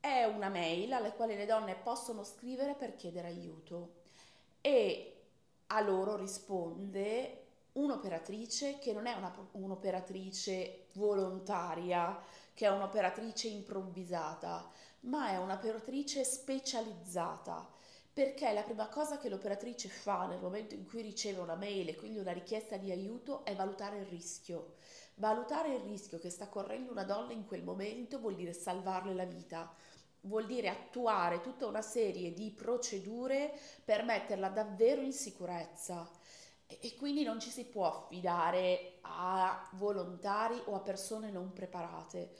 È 0.00 0.24
una 0.24 0.48
mail 0.48 0.92
alla 0.92 1.12
quale 1.12 1.36
le 1.36 1.46
donne 1.46 1.74
possono 1.76 2.22
scrivere 2.24 2.74
per 2.74 2.96
chiedere 2.96 3.28
aiuto 3.28 4.02
e 4.60 5.15
a 5.68 5.80
loro 5.80 6.16
risponde 6.16 7.42
un'operatrice 7.72 8.78
che 8.78 8.92
non 8.92 9.06
è 9.06 9.14
una, 9.14 9.34
un'operatrice 9.52 10.86
volontaria, 10.94 12.18
che 12.54 12.66
è 12.66 12.70
un'operatrice 12.70 13.48
improvvisata, 13.48 14.70
ma 15.00 15.30
è 15.30 15.36
un'operatrice 15.36 16.24
specializzata. 16.24 17.68
Perché 18.12 18.50
la 18.52 18.62
prima 18.62 18.88
cosa 18.88 19.18
che 19.18 19.28
l'operatrice 19.28 19.90
fa 19.90 20.26
nel 20.26 20.40
momento 20.40 20.74
in 20.74 20.86
cui 20.86 21.02
riceve 21.02 21.40
una 21.40 21.54
mail 21.54 21.88
e 21.88 21.96
quindi 21.96 22.18
una 22.18 22.32
richiesta 22.32 22.78
di 22.78 22.90
aiuto 22.90 23.44
è 23.44 23.54
valutare 23.54 23.98
il 23.98 24.06
rischio. 24.06 24.76
Valutare 25.16 25.74
il 25.74 25.80
rischio 25.80 26.18
che 26.18 26.30
sta 26.30 26.48
correndo 26.48 26.92
una 26.92 27.04
donna 27.04 27.32
in 27.32 27.44
quel 27.44 27.62
momento 27.62 28.18
vuol 28.18 28.34
dire 28.34 28.54
salvarle 28.54 29.12
la 29.12 29.26
vita, 29.26 29.70
vuol 30.26 30.46
dire 30.46 30.68
attuare 30.68 31.40
tutta 31.40 31.66
una 31.66 31.82
serie 31.82 32.32
di 32.32 32.50
procedure 32.50 33.52
per 33.84 34.04
metterla 34.04 34.48
davvero 34.48 35.00
in 35.00 35.12
sicurezza 35.12 36.08
e 36.66 36.94
quindi 36.96 37.22
non 37.22 37.38
ci 37.40 37.50
si 37.50 37.64
può 37.64 37.86
affidare 37.86 38.98
a 39.02 39.68
volontari 39.74 40.60
o 40.66 40.74
a 40.74 40.80
persone 40.80 41.30
non 41.30 41.52
preparate. 41.52 42.34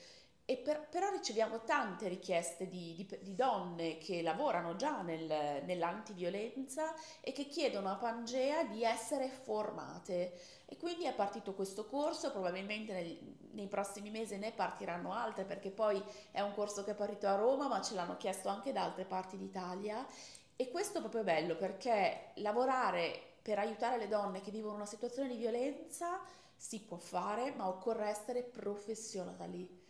Per, 0.47 0.87
però 0.89 1.11
riceviamo 1.11 1.65
tante 1.65 2.07
richieste 2.07 2.69
di, 2.69 2.95
di, 2.95 3.19
di 3.21 3.35
donne 3.35 3.99
che 3.99 4.23
lavorano 4.23 4.77
già 4.77 5.03
nel, 5.03 5.65
nell'antiviolenza 5.65 6.95
e 7.21 7.33
che 7.33 7.49
chiedono 7.49 7.91
a 7.91 7.97
Pangea 7.97 8.63
di 8.63 8.85
essere 8.85 9.29
formate. 9.29 10.39
E 10.67 10.77
quindi 10.77 11.05
è 11.05 11.15
partito 11.15 11.53
questo 11.53 11.87
corso, 11.87 12.31
probabilmente 12.31 12.93
nel, 12.93 13.19
nei 13.53 13.67
prossimi 13.67 14.11
mesi 14.11 14.37
ne 14.39 14.53
partiranno 14.53 15.13
altre 15.13 15.45
perché 15.45 15.71
poi 15.71 16.01
è 16.31 16.41
un 16.41 16.55
corso 16.55 16.85
che 16.85 16.93
è 16.93 16.95
partito 16.95 17.27
a 17.27 17.35
Roma 17.35 17.67
ma 17.67 17.83
ce 17.83 17.95
l'hanno 17.95 18.17
chiesto 18.17 18.49
anche 18.49 18.73
da 18.73 18.85
altre 18.85 19.05
parti 19.05 19.37
d'Italia. 19.37 20.07
E 20.55 20.71
questo 20.71 20.99
è 20.99 21.01
proprio 21.01 21.25
bello 21.25 21.57
perché 21.57 22.31
lavorare 22.37 23.35
per 23.43 23.59
aiutare 23.59 23.99
le 23.99 24.09
donne 24.09 24.41
che 24.41 24.51
vivono 24.51 24.77
una 24.77 24.87
situazione 24.87 25.29
di 25.29 25.37
violenza 25.37 26.21
si 26.55 26.81
può 26.81 26.97
fare, 26.97 27.53
ma 27.53 27.69
occorre 27.69 28.09
essere 28.09 28.43
professionali 28.43 29.86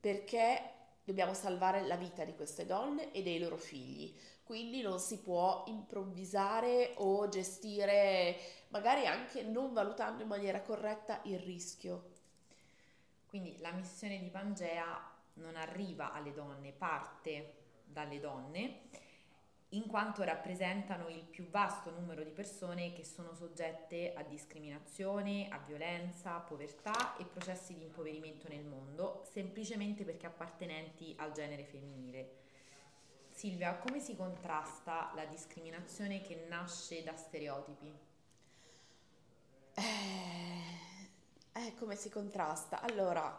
perché 0.00 0.74
dobbiamo 1.04 1.34
salvare 1.34 1.86
la 1.86 1.96
vita 1.96 2.24
di 2.24 2.34
queste 2.34 2.66
donne 2.66 3.12
e 3.12 3.22
dei 3.22 3.38
loro 3.38 3.56
figli. 3.56 4.14
Quindi 4.44 4.80
non 4.80 4.98
si 4.98 5.18
può 5.18 5.64
improvvisare 5.66 6.94
o 6.96 7.28
gestire, 7.28 8.36
magari 8.68 9.06
anche 9.06 9.42
non 9.42 9.72
valutando 9.72 10.22
in 10.22 10.28
maniera 10.28 10.62
corretta 10.62 11.20
il 11.24 11.38
rischio. 11.38 12.10
Quindi 13.26 13.58
la 13.58 13.72
missione 13.72 14.18
di 14.18 14.30
Pangea 14.30 15.16
non 15.34 15.54
arriva 15.56 16.12
alle 16.12 16.32
donne, 16.32 16.72
parte 16.72 17.56
dalle 17.84 18.20
donne 18.20 18.80
in 19.72 19.86
quanto 19.86 20.22
rappresentano 20.22 21.08
il 21.08 21.22
più 21.24 21.48
vasto 21.50 21.90
numero 21.90 22.22
di 22.22 22.30
persone 22.30 22.94
che 22.94 23.04
sono 23.04 23.34
soggette 23.34 24.14
a 24.14 24.22
discriminazione, 24.22 25.48
a 25.50 25.58
violenza, 25.58 26.38
povertà 26.38 27.16
e 27.18 27.26
processi 27.26 27.74
di 27.74 27.82
impoverimento 27.82 28.48
nel 28.48 28.64
mondo, 28.64 29.22
semplicemente 29.30 30.04
perché 30.04 30.24
appartenenti 30.24 31.14
al 31.18 31.32
genere 31.32 31.64
femminile. 31.64 32.36
Silvia, 33.30 33.76
come 33.76 34.00
si 34.00 34.16
contrasta 34.16 35.12
la 35.14 35.26
discriminazione 35.26 36.22
che 36.22 36.46
nasce 36.48 37.02
da 37.02 37.14
stereotipi? 37.14 37.94
Eh, 39.74 39.82
eh, 41.52 41.74
come 41.74 41.94
si 41.94 42.08
contrasta? 42.08 42.80
Allora, 42.80 43.38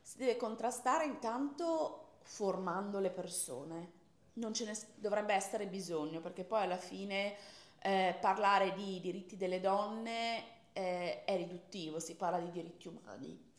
si 0.00 0.18
deve 0.18 0.36
contrastare 0.36 1.04
intanto 1.04 2.18
formando 2.22 3.00
le 3.00 3.10
persone 3.10 4.02
non 4.34 4.54
ce 4.54 4.64
ne 4.64 4.76
dovrebbe 4.96 5.34
essere 5.34 5.66
bisogno 5.66 6.20
perché 6.20 6.44
poi 6.44 6.62
alla 6.62 6.76
fine 6.76 7.36
eh, 7.80 8.16
parlare 8.20 8.72
di 8.72 9.00
diritti 9.00 9.36
delle 9.36 9.60
donne 9.60 10.42
eh, 10.72 11.24
è 11.24 11.36
riduttivo, 11.36 12.00
si 12.00 12.14
parla 12.14 12.38
di 12.38 12.50
diritti 12.50 12.88
umani. 12.88 13.52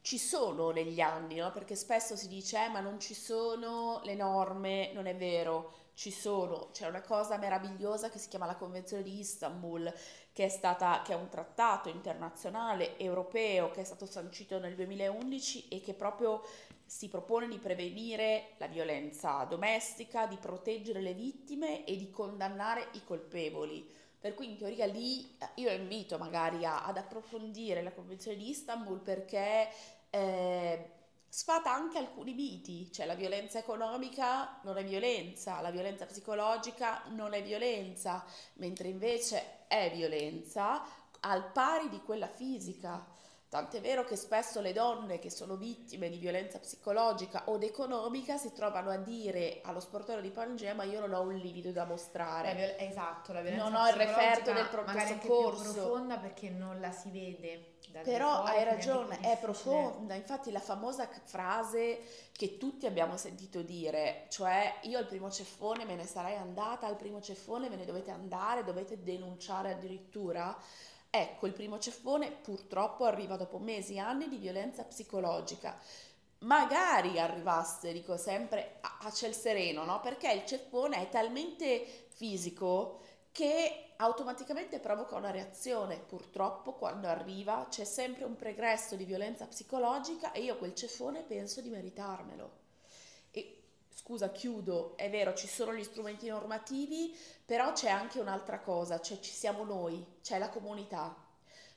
Ci 0.00 0.18
sono 0.18 0.70
negli 0.70 1.00
anni, 1.00 1.36
no? 1.36 1.50
perché 1.50 1.74
spesso 1.74 2.16
si 2.16 2.28
dice 2.28 2.64
eh, 2.64 2.68
ma 2.68 2.80
non 2.80 3.00
ci 3.00 3.14
sono 3.14 4.00
le 4.04 4.14
norme, 4.14 4.92
non 4.92 5.06
è 5.06 5.16
vero, 5.16 5.90
ci 5.94 6.10
sono, 6.10 6.68
c'è 6.72 6.86
una 6.86 7.00
cosa 7.00 7.38
meravigliosa 7.38 8.08
che 8.08 8.18
si 8.18 8.28
chiama 8.28 8.46
la 8.46 8.56
Convenzione 8.56 9.02
di 9.02 9.18
Istanbul, 9.18 9.92
che 10.36 10.44
è, 10.44 10.48
stata, 10.48 11.00
che 11.02 11.14
è 11.14 11.16
un 11.16 11.30
trattato 11.30 11.88
internazionale 11.88 12.98
europeo 12.98 13.70
che 13.70 13.80
è 13.80 13.84
stato 13.84 14.04
sancito 14.04 14.58
nel 14.58 14.74
2011 14.74 15.68
e 15.68 15.80
che 15.80 15.94
proprio 15.94 16.42
si 16.84 17.08
propone 17.08 17.48
di 17.48 17.56
prevenire 17.56 18.48
la 18.58 18.66
violenza 18.66 19.44
domestica, 19.44 20.26
di 20.26 20.36
proteggere 20.36 21.00
le 21.00 21.14
vittime 21.14 21.86
e 21.86 21.96
di 21.96 22.10
condannare 22.10 22.88
i 22.92 23.02
colpevoli. 23.02 23.90
Per 24.20 24.34
cui 24.34 24.50
in 24.50 24.58
teoria 24.58 24.84
lì 24.84 25.22
eh, 25.38 25.48
io 25.54 25.70
invito 25.70 26.18
magari 26.18 26.66
a, 26.66 26.84
ad 26.84 26.98
approfondire 26.98 27.82
la 27.82 27.92
Convenzione 27.92 28.36
di 28.36 28.50
Istanbul 28.50 29.00
perché 29.00 29.70
eh, 30.10 30.90
sfata 31.28 31.72
anche 31.72 31.98
alcuni 31.98 32.34
miti, 32.34 32.90
cioè 32.92 33.06
la 33.06 33.14
violenza 33.14 33.58
economica 33.58 34.60
non 34.62 34.78
è 34.78 34.84
violenza, 34.84 35.60
la 35.60 35.70
violenza 35.70 36.06
psicologica 36.06 37.02
non 37.08 37.34
è 37.34 37.42
violenza, 37.42 38.24
mentre 38.54 38.88
invece 38.88 39.66
è 39.66 39.90
violenza 39.94 40.82
al 41.20 41.50
pari 41.52 41.88
di 41.88 42.00
quella 42.02 42.28
fisica. 42.28 43.14
Tant'è 43.48 43.80
vero 43.80 44.04
che 44.04 44.16
spesso 44.16 44.60
le 44.60 44.72
donne 44.72 45.20
che 45.20 45.30
sono 45.30 45.56
vittime 45.56 46.08
di 46.08 46.18
violenza 46.18 46.58
psicologica 46.58 47.44
o 47.46 47.58
economica 47.60 48.36
si 48.38 48.52
trovano 48.52 48.90
a 48.90 48.96
dire 48.96 49.60
allo 49.62 49.78
sportello 49.78 50.20
di 50.20 50.30
Pangea 50.30 50.74
ma 50.74 50.82
io 50.82 50.98
non 50.98 51.14
ho 51.14 51.20
un 51.22 51.36
livido 51.36 51.70
da 51.70 51.84
mostrare. 51.84 52.48
La 52.48 52.54
viol- 52.54 52.74
esatto, 52.78 53.32
la 53.32 53.42
violenza 53.42 53.68
Non 53.68 53.80
ho 53.80 53.86
il 53.86 53.94
referto 53.94 54.52
del 54.52 54.68
pronto 54.68 54.98
soccorso. 54.98 55.70
È 55.70 55.74
profonda 55.74 56.18
perché 56.18 56.50
non 56.50 56.80
la 56.80 56.90
si 56.90 57.10
vede. 57.10 57.74
Però 58.02 58.42
hai 58.42 58.64
ragione, 58.64 59.20
è 59.20 59.38
profonda. 59.40 60.14
Infatti 60.14 60.50
la 60.50 60.60
famosa 60.60 61.08
frase 61.24 62.00
che 62.32 62.58
tutti 62.58 62.84
abbiamo 62.84 63.16
sentito 63.16 63.62
dire, 63.62 64.26
cioè 64.28 64.80
io 64.82 64.98
al 64.98 65.06
primo 65.06 65.30
ceffone 65.30 65.84
me 65.84 65.94
ne 65.94 66.04
sarei 66.04 66.36
andata, 66.36 66.86
al 66.86 66.96
primo 66.96 67.22
ceffone 67.22 67.68
ve 67.68 67.76
ne 67.76 67.84
dovete 67.84 68.10
andare, 68.10 68.64
dovete 68.64 69.02
denunciare 69.02 69.72
addirittura 69.72 70.54
Ecco, 71.10 71.46
il 71.46 71.52
primo 71.52 71.78
ceffone 71.78 72.30
purtroppo 72.30 73.04
arriva 73.04 73.36
dopo 73.36 73.58
mesi 73.58 73.94
e 73.94 73.98
anni 73.98 74.28
di 74.28 74.36
violenza 74.36 74.84
psicologica. 74.84 75.78
Magari 76.40 77.18
arrivasse, 77.18 77.92
dico 77.92 78.16
sempre, 78.16 78.78
a, 78.82 78.98
a 79.02 79.10
ciel 79.10 79.34
sereno, 79.34 79.84
no? 79.84 80.00
Perché 80.00 80.30
il 80.32 80.44
ceffone 80.44 81.00
è 81.00 81.08
talmente 81.08 82.06
fisico 82.08 83.00
che 83.32 83.92
automaticamente 83.96 84.78
provoca 84.78 85.16
una 85.16 85.30
reazione. 85.30 85.98
Purtroppo 85.98 86.74
quando 86.74 87.08
arriva 87.08 87.66
c'è 87.68 87.84
sempre 87.84 88.24
un 88.24 88.36
pregresso 88.36 88.96
di 88.96 89.04
violenza 89.04 89.46
psicologica 89.46 90.32
e 90.32 90.42
io 90.42 90.56
quel 90.56 90.74
ceffone 90.74 91.22
penso 91.22 91.60
di 91.60 91.70
meritarmelo 91.70 92.55
scusa, 94.06 94.30
chiudo, 94.30 94.96
è 94.96 95.10
vero, 95.10 95.34
ci 95.34 95.48
sono 95.48 95.74
gli 95.74 95.82
strumenti 95.82 96.28
normativi, 96.28 97.12
però 97.44 97.72
c'è 97.72 97.90
anche 97.90 98.20
un'altra 98.20 98.60
cosa, 98.60 99.00
cioè 99.00 99.18
ci 99.18 99.32
siamo 99.32 99.64
noi, 99.64 100.06
c'è 100.22 100.38
la 100.38 100.48
comunità. 100.48 101.12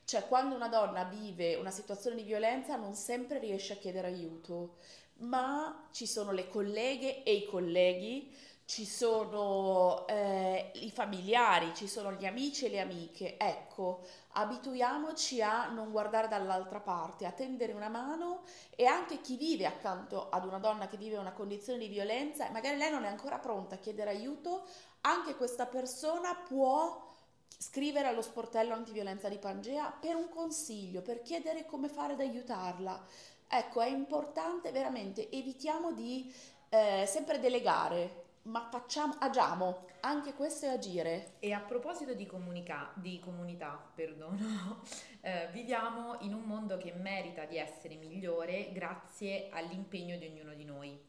Cioè 0.03 0.27
quando 0.27 0.53
una 0.53 0.67
donna 0.67 1.05
vive 1.05 1.55
una 1.55 1.71
situazione 1.71 2.15
di 2.15 2.21
violenza 2.21 2.75
non 2.75 2.93
sempre 2.93 3.39
riesce 3.39 3.73
a 3.73 3.77
chiedere 3.77 4.09
aiuto, 4.09 4.75
ma 5.21 5.87
ci 5.91 6.05
sono 6.05 6.31
le 6.31 6.47
colleghe 6.49 7.23
e 7.23 7.33
i 7.33 7.45
colleghi 7.47 8.31
ci 8.69 8.85
sono 8.85 10.05
eh, 10.05 10.69
i 10.75 10.91
familiari, 10.91 11.73
ci 11.73 11.87
sono 11.87 12.11
gli 12.11 12.27
amici 12.27 12.65
e 12.65 12.69
le 12.69 12.79
amiche. 12.79 13.35
Ecco, 13.35 14.01
abituiamoci 14.33 15.41
a 15.41 15.69
non 15.69 15.89
guardare 15.89 16.27
dall'altra 16.27 16.79
parte, 16.79 17.25
a 17.25 17.31
tendere 17.31 17.73
una 17.73 17.89
mano 17.89 18.43
e 18.75 18.85
anche 18.85 19.21
chi 19.21 19.37
vive 19.37 19.65
accanto 19.65 20.29
ad 20.29 20.45
una 20.45 20.59
donna 20.59 20.87
che 20.87 20.97
vive 20.97 21.17
una 21.17 21.31
condizione 21.31 21.79
di 21.79 21.87
violenza 21.87 22.47
magari 22.51 22.77
lei 22.77 22.91
non 22.91 23.05
è 23.05 23.07
ancora 23.07 23.39
pronta 23.39 23.73
a 23.73 23.79
chiedere 23.79 24.11
aiuto, 24.11 24.67
anche 25.01 25.35
questa 25.35 25.65
persona 25.65 26.35
può 26.35 27.07
scrivere 27.47 28.07
allo 28.07 28.21
sportello 28.21 28.75
antiviolenza 28.75 29.29
di 29.29 29.39
Pangea 29.39 29.91
per 29.99 30.15
un 30.15 30.29
consiglio, 30.29 31.01
per 31.01 31.23
chiedere 31.23 31.65
come 31.65 31.89
fare 31.89 32.13
ad 32.13 32.19
aiutarla. 32.19 33.03
Ecco, 33.47 33.81
è 33.81 33.87
importante 33.87 34.71
veramente, 34.71 35.27
evitiamo 35.31 35.91
di 35.91 36.31
eh, 36.69 37.05
sempre 37.07 37.39
delegare, 37.39 38.27
ma 38.43 38.67
facciamo, 38.71 39.15
agiamo, 39.19 39.87
anche 40.01 40.33
questo 40.33 40.65
è 40.65 40.69
agire. 40.69 41.35
E 41.39 41.51
a 41.53 41.59
proposito 41.59 42.13
di, 42.13 42.25
comunica- 42.25 42.91
di 42.95 43.19
comunità, 43.19 43.91
perdono, 43.93 44.81
eh, 45.21 45.49
viviamo 45.51 46.17
in 46.21 46.33
un 46.33 46.43
mondo 46.43 46.77
che 46.77 46.93
merita 46.93 47.45
di 47.45 47.57
essere 47.57 47.95
migliore 47.95 48.71
grazie 48.71 49.49
all'impegno 49.51 50.17
di 50.17 50.25
ognuno 50.25 50.53
di 50.53 50.65
noi. 50.65 51.07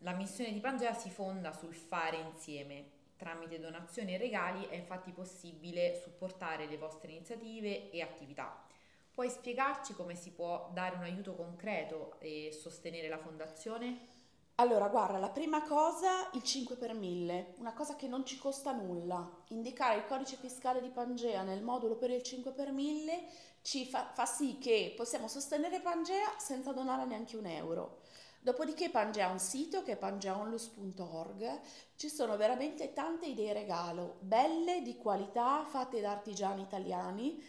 La 0.00 0.12
missione 0.12 0.52
di 0.52 0.60
Pangea 0.60 0.92
si 0.92 1.10
fonda 1.10 1.52
sul 1.52 1.74
fare 1.74 2.18
insieme. 2.18 2.94
Tramite 3.16 3.58
donazioni 3.58 4.14
e 4.14 4.18
regali 4.18 4.66
è 4.66 4.74
infatti 4.74 5.10
possibile 5.10 5.98
supportare 6.02 6.66
le 6.66 6.76
vostre 6.76 7.12
iniziative 7.12 7.90
e 7.90 8.02
attività. 8.02 8.62
Puoi 9.10 9.30
spiegarci 9.30 9.94
come 9.94 10.14
si 10.14 10.32
può 10.32 10.70
dare 10.74 10.96
un 10.96 11.02
aiuto 11.02 11.34
concreto 11.34 12.20
e 12.20 12.50
sostenere 12.52 13.08
la 13.08 13.16
fondazione? 13.16 14.15
Allora, 14.58 14.88
guarda, 14.88 15.18
la 15.18 15.28
prima 15.28 15.62
cosa, 15.64 16.30
il 16.32 16.42
5 16.42 16.76
per 16.76 16.94
1000, 16.94 17.56
una 17.58 17.74
cosa 17.74 17.94
che 17.94 18.08
non 18.08 18.24
ci 18.24 18.38
costa 18.38 18.72
nulla. 18.72 19.30
Indicare 19.48 19.98
il 19.98 20.06
codice 20.06 20.36
fiscale 20.36 20.80
di 20.80 20.88
Pangea 20.88 21.42
nel 21.42 21.62
modulo 21.62 21.96
per 21.96 22.08
il 22.08 22.22
5 22.22 22.52
per 22.52 22.72
1000 22.72 23.22
ci 23.60 23.84
fa, 23.84 24.10
fa 24.14 24.24
sì 24.24 24.56
che 24.56 24.94
possiamo 24.96 25.28
sostenere 25.28 25.80
Pangea 25.80 26.38
senza 26.38 26.72
donare 26.72 27.04
neanche 27.04 27.36
un 27.36 27.44
euro. 27.44 27.98
Dopodiché 28.40 28.88
Pangea 28.88 29.28
ha 29.28 29.32
un 29.32 29.40
sito 29.40 29.82
che 29.82 29.92
è 29.92 29.96
pangeaonlus.org, 29.98 31.60
ci 31.96 32.08
sono 32.08 32.38
veramente 32.38 32.94
tante 32.94 33.26
idee 33.26 33.52
regalo, 33.52 34.16
belle, 34.20 34.80
di 34.80 34.96
qualità, 34.96 35.66
fatte 35.66 36.00
da 36.00 36.12
artigiani 36.12 36.62
italiani 36.62 37.42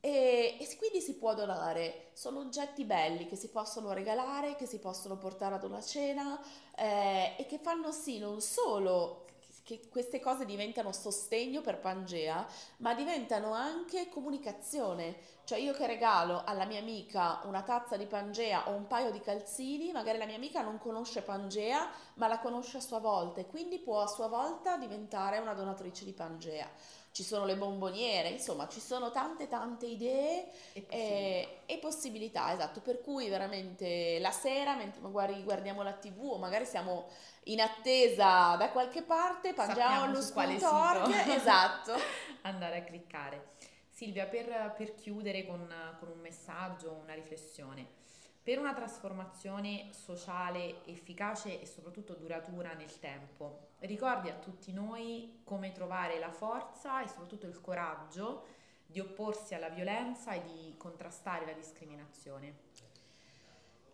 e, 0.00 0.56
e, 0.58 0.76
quindi 0.78 1.02
si 1.02 1.16
può 1.16 1.34
donare, 1.34 2.08
sono 2.14 2.40
oggetti 2.40 2.84
belli 2.84 3.26
che 3.28 3.36
si 3.36 3.48
possono 3.50 3.92
regalare, 3.92 4.56
che 4.56 4.64
si 4.64 4.78
possono 4.78 5.18
portare 5.18 5.56
ad 5.56 5.64
una 5.64 5.82
cena 5.82 6.40
eh, 6.74 7.34
e 7.36 7.44
che 7.46 7.58
fanno 7.58 7.92
sì 7.92 8.18
non 8.18 8.40
solo 8.40 9.26
che 9.62 9.88
queste 9.88 10.18
cose 10.18 10.46
diventano 10.46 10.90
sostegno 10.90 11.60
per 11.60 11.78
Pangea, 11.78 12.44
ma 12.78 12.92
diventano 12.94 13.52
anche 13.52 14.08
comunicazione. 14.08 15.16
Cioè 15.44 15.58
io 15.58 15.72
che 15.74 15.86
regalo 15.86 16.42
alla 16.44 16.64
mia 16.64 16.80
amica 16.80 17.40
una 17.44 17.62
tazza 17.62 17.96
di 17.96 18.06
Pangea 18.06 18.68
o 18.68 18.74
un 18.74 18.88
paio 18.88 19.12
di 19.12 19.20
calzini, 19.20 19.92
magari 19.92 20.18
la 20.18 20.26
mia 20.26 20.34
amica 20.34 20.62
non 20.62 20.78
conosce 20.78 21.22
Pangea, 21.22 21.88
ma 22.14 22.26
la 22.26 22.40
conosce 22.40 22.78
a 22.78 22.80
sua 22.80 22.98
volta 22.98 23.40
e 23.40 23.46
quindi 23.46 23.78
può 23.78 24.00
a 24.00 24.08
sua 24.08 24.26
volta 24.26 24.76
diventare 24.76 25.38
una 25.38 25.54
donatrice 25.54 26.04
di 26.04 26.12
Pangea 26.12 26.68
ci 27.12 27.24
sono 27.24 27.44
le 27.44 27.56
bomboniere, 27.56 28.28
insomma 28.28 28.68
ci 28.68 28.80
sono 28.80 29.10
tante 29.10 29.48
tante 29.48 29.86
idee 29.86 30.46
e 30.72 30.82
possibilità, 30.82 30.96
e, 30.96 31.58
e 31.66 31.78
possibilità 31.78 32.52
esatto, 32.52 32.80
per 32.80 33.00
cui 33.00 33.28
veramente 33.28 34.18
la 34.20 34.30
sera 34.30 34.76
mentre 34.76 35.00
magari 35.00 35.42
guardiamo 35.42 35.82
la 35.82 35.92
tv 35.92 36.22
o 36.22 36.38
magari 36.38 36.66
siamo 36.66 37.08
in 37.44 37.60
attesa 37.60 38.54
da 38.56 38.70
qualche 38.70 39.02
parte, 39.02 39.54
pangiamo 39.54 40.12
lo 40.12 40.20
spuntorg, 40.20 41.10
esatto, 41.34 41.94
andare 42.42 42.78
a 42.78 42.84
cliccare. 42.84 43.48
Silvia, 43.88 44.26
per, 44.26 44.74
per 44.76 44.94
chiudere 44.94 45.46
con, 45.46 45.68
con 45.98 46.08
un 46.08 46.20
messaggio, 46.20 47.00
una 47.02 47.12
riflessione, 47.12 47.99
per 48.42 48.58
una 48.58 48.72
trasformazione 48.72 49.92
sociale 49.92 50.84
efficace 50.86 51.60
e 51.60 51.66
soprattutto 51.66 52.14
duratura 52.14 52.72
nel 52.72 52.98
tempo, 52.98 53.68
ricordi 53.80 54.28
a 54.30 54.34
tutti 54.34 54.72
noi 54.72 55.42
come 55.44 55.72
trovare 55.72 56.18
la 56.18 56.32
forza 56.32 57.02
e 57.02 57.08
soprattutto 57.08 57.46
il 57.46 57.60
coraggio 57.60 58.46
di 58.86 58.98
opporsi 58.98 59.54
alla 59.54 59.68
violenza 59.68 60.32
e 60.32 60.42
di 60.42 60.74
contrastare 60.76 61.46
la 61.46 61.52
discriminazione. 61.52 62.68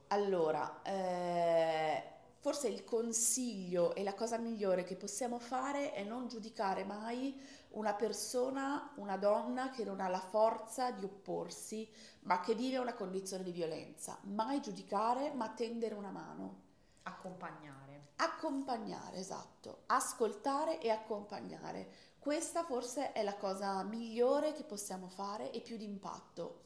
Allora, 0.09 0.83
eh, 0.83 2.16
forse 2.47 2.69
il 2.69 2.85
consiglio 2.85 3.93
e 3.97 4.05
la 4.05 4.15
cosa 4.15 4.39
migliore 4.39 4.85
che 4.85 4.95
possiamo 4.95 5.41
fare 5.41 5.91
è 5.91 6.05
non 6.05 6.29
giudicare 6.29 6.85
mai 6.85 7.37
una 7.71 7.93
persona, 7.93 8.93
una 8.99 9.17
donna 9.17 9.71
che 9.71 9.83
non 9.83 9.99
ha 9.99 10.07
la 10.07 10.21
forza 10.21 10.93
di 10.93 11.05
opporsi, 11.05 11.91
ma 12.21 12.39
che 12.39 12.55
vive 12.55 12.79
una 12.79 12.95
condizione 12.95 13.43
di 13.43 13.51
violenza. 13.51 14.17
Mai 14.27 14.61
giudicare, 14.61 15.33
ma 15.33 15.49
tendere 15.49 15.97
una 15.97 16.13
mano. 16.13 16.63
Accompagnare. 17.03 18.11
Accompagnare, 18.15 19.17
esatto. 19.17 19.83
Ascoltare 19.87 20.81
e 20.81 20.91
accompagnare. 20.91 21.89
Questa 22.21 22.63
forse 22.63 23.11
è 23.11 23.25
la 23.25 23.35
cosa 23.35 23.83
migliore 23.83 24.53
che 24.53 24.63
possiamo 24.63 25.09
fare 25.09 25.51
e 25.51 25.61
più 25.63 25.77
d'impatto. 25.77 26.61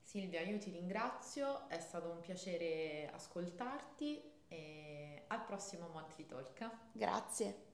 Silvia, 0.00 0.42
io 0.42 0.58
ti 0.58 0.70
ringrazio, 0.70 1.68
è 1.68 1.80
stato 1.80 2.08
un 2.08 2.20
piacere 2.20 3.10
ascoltarti 3.12 4.30
e 4.52 5.24
al 5.28 5.44
prossimo 5.44 5.88
Monthly 5.88 6.26
Talk. 6.26 6.70
Grazie. 6.92 7.70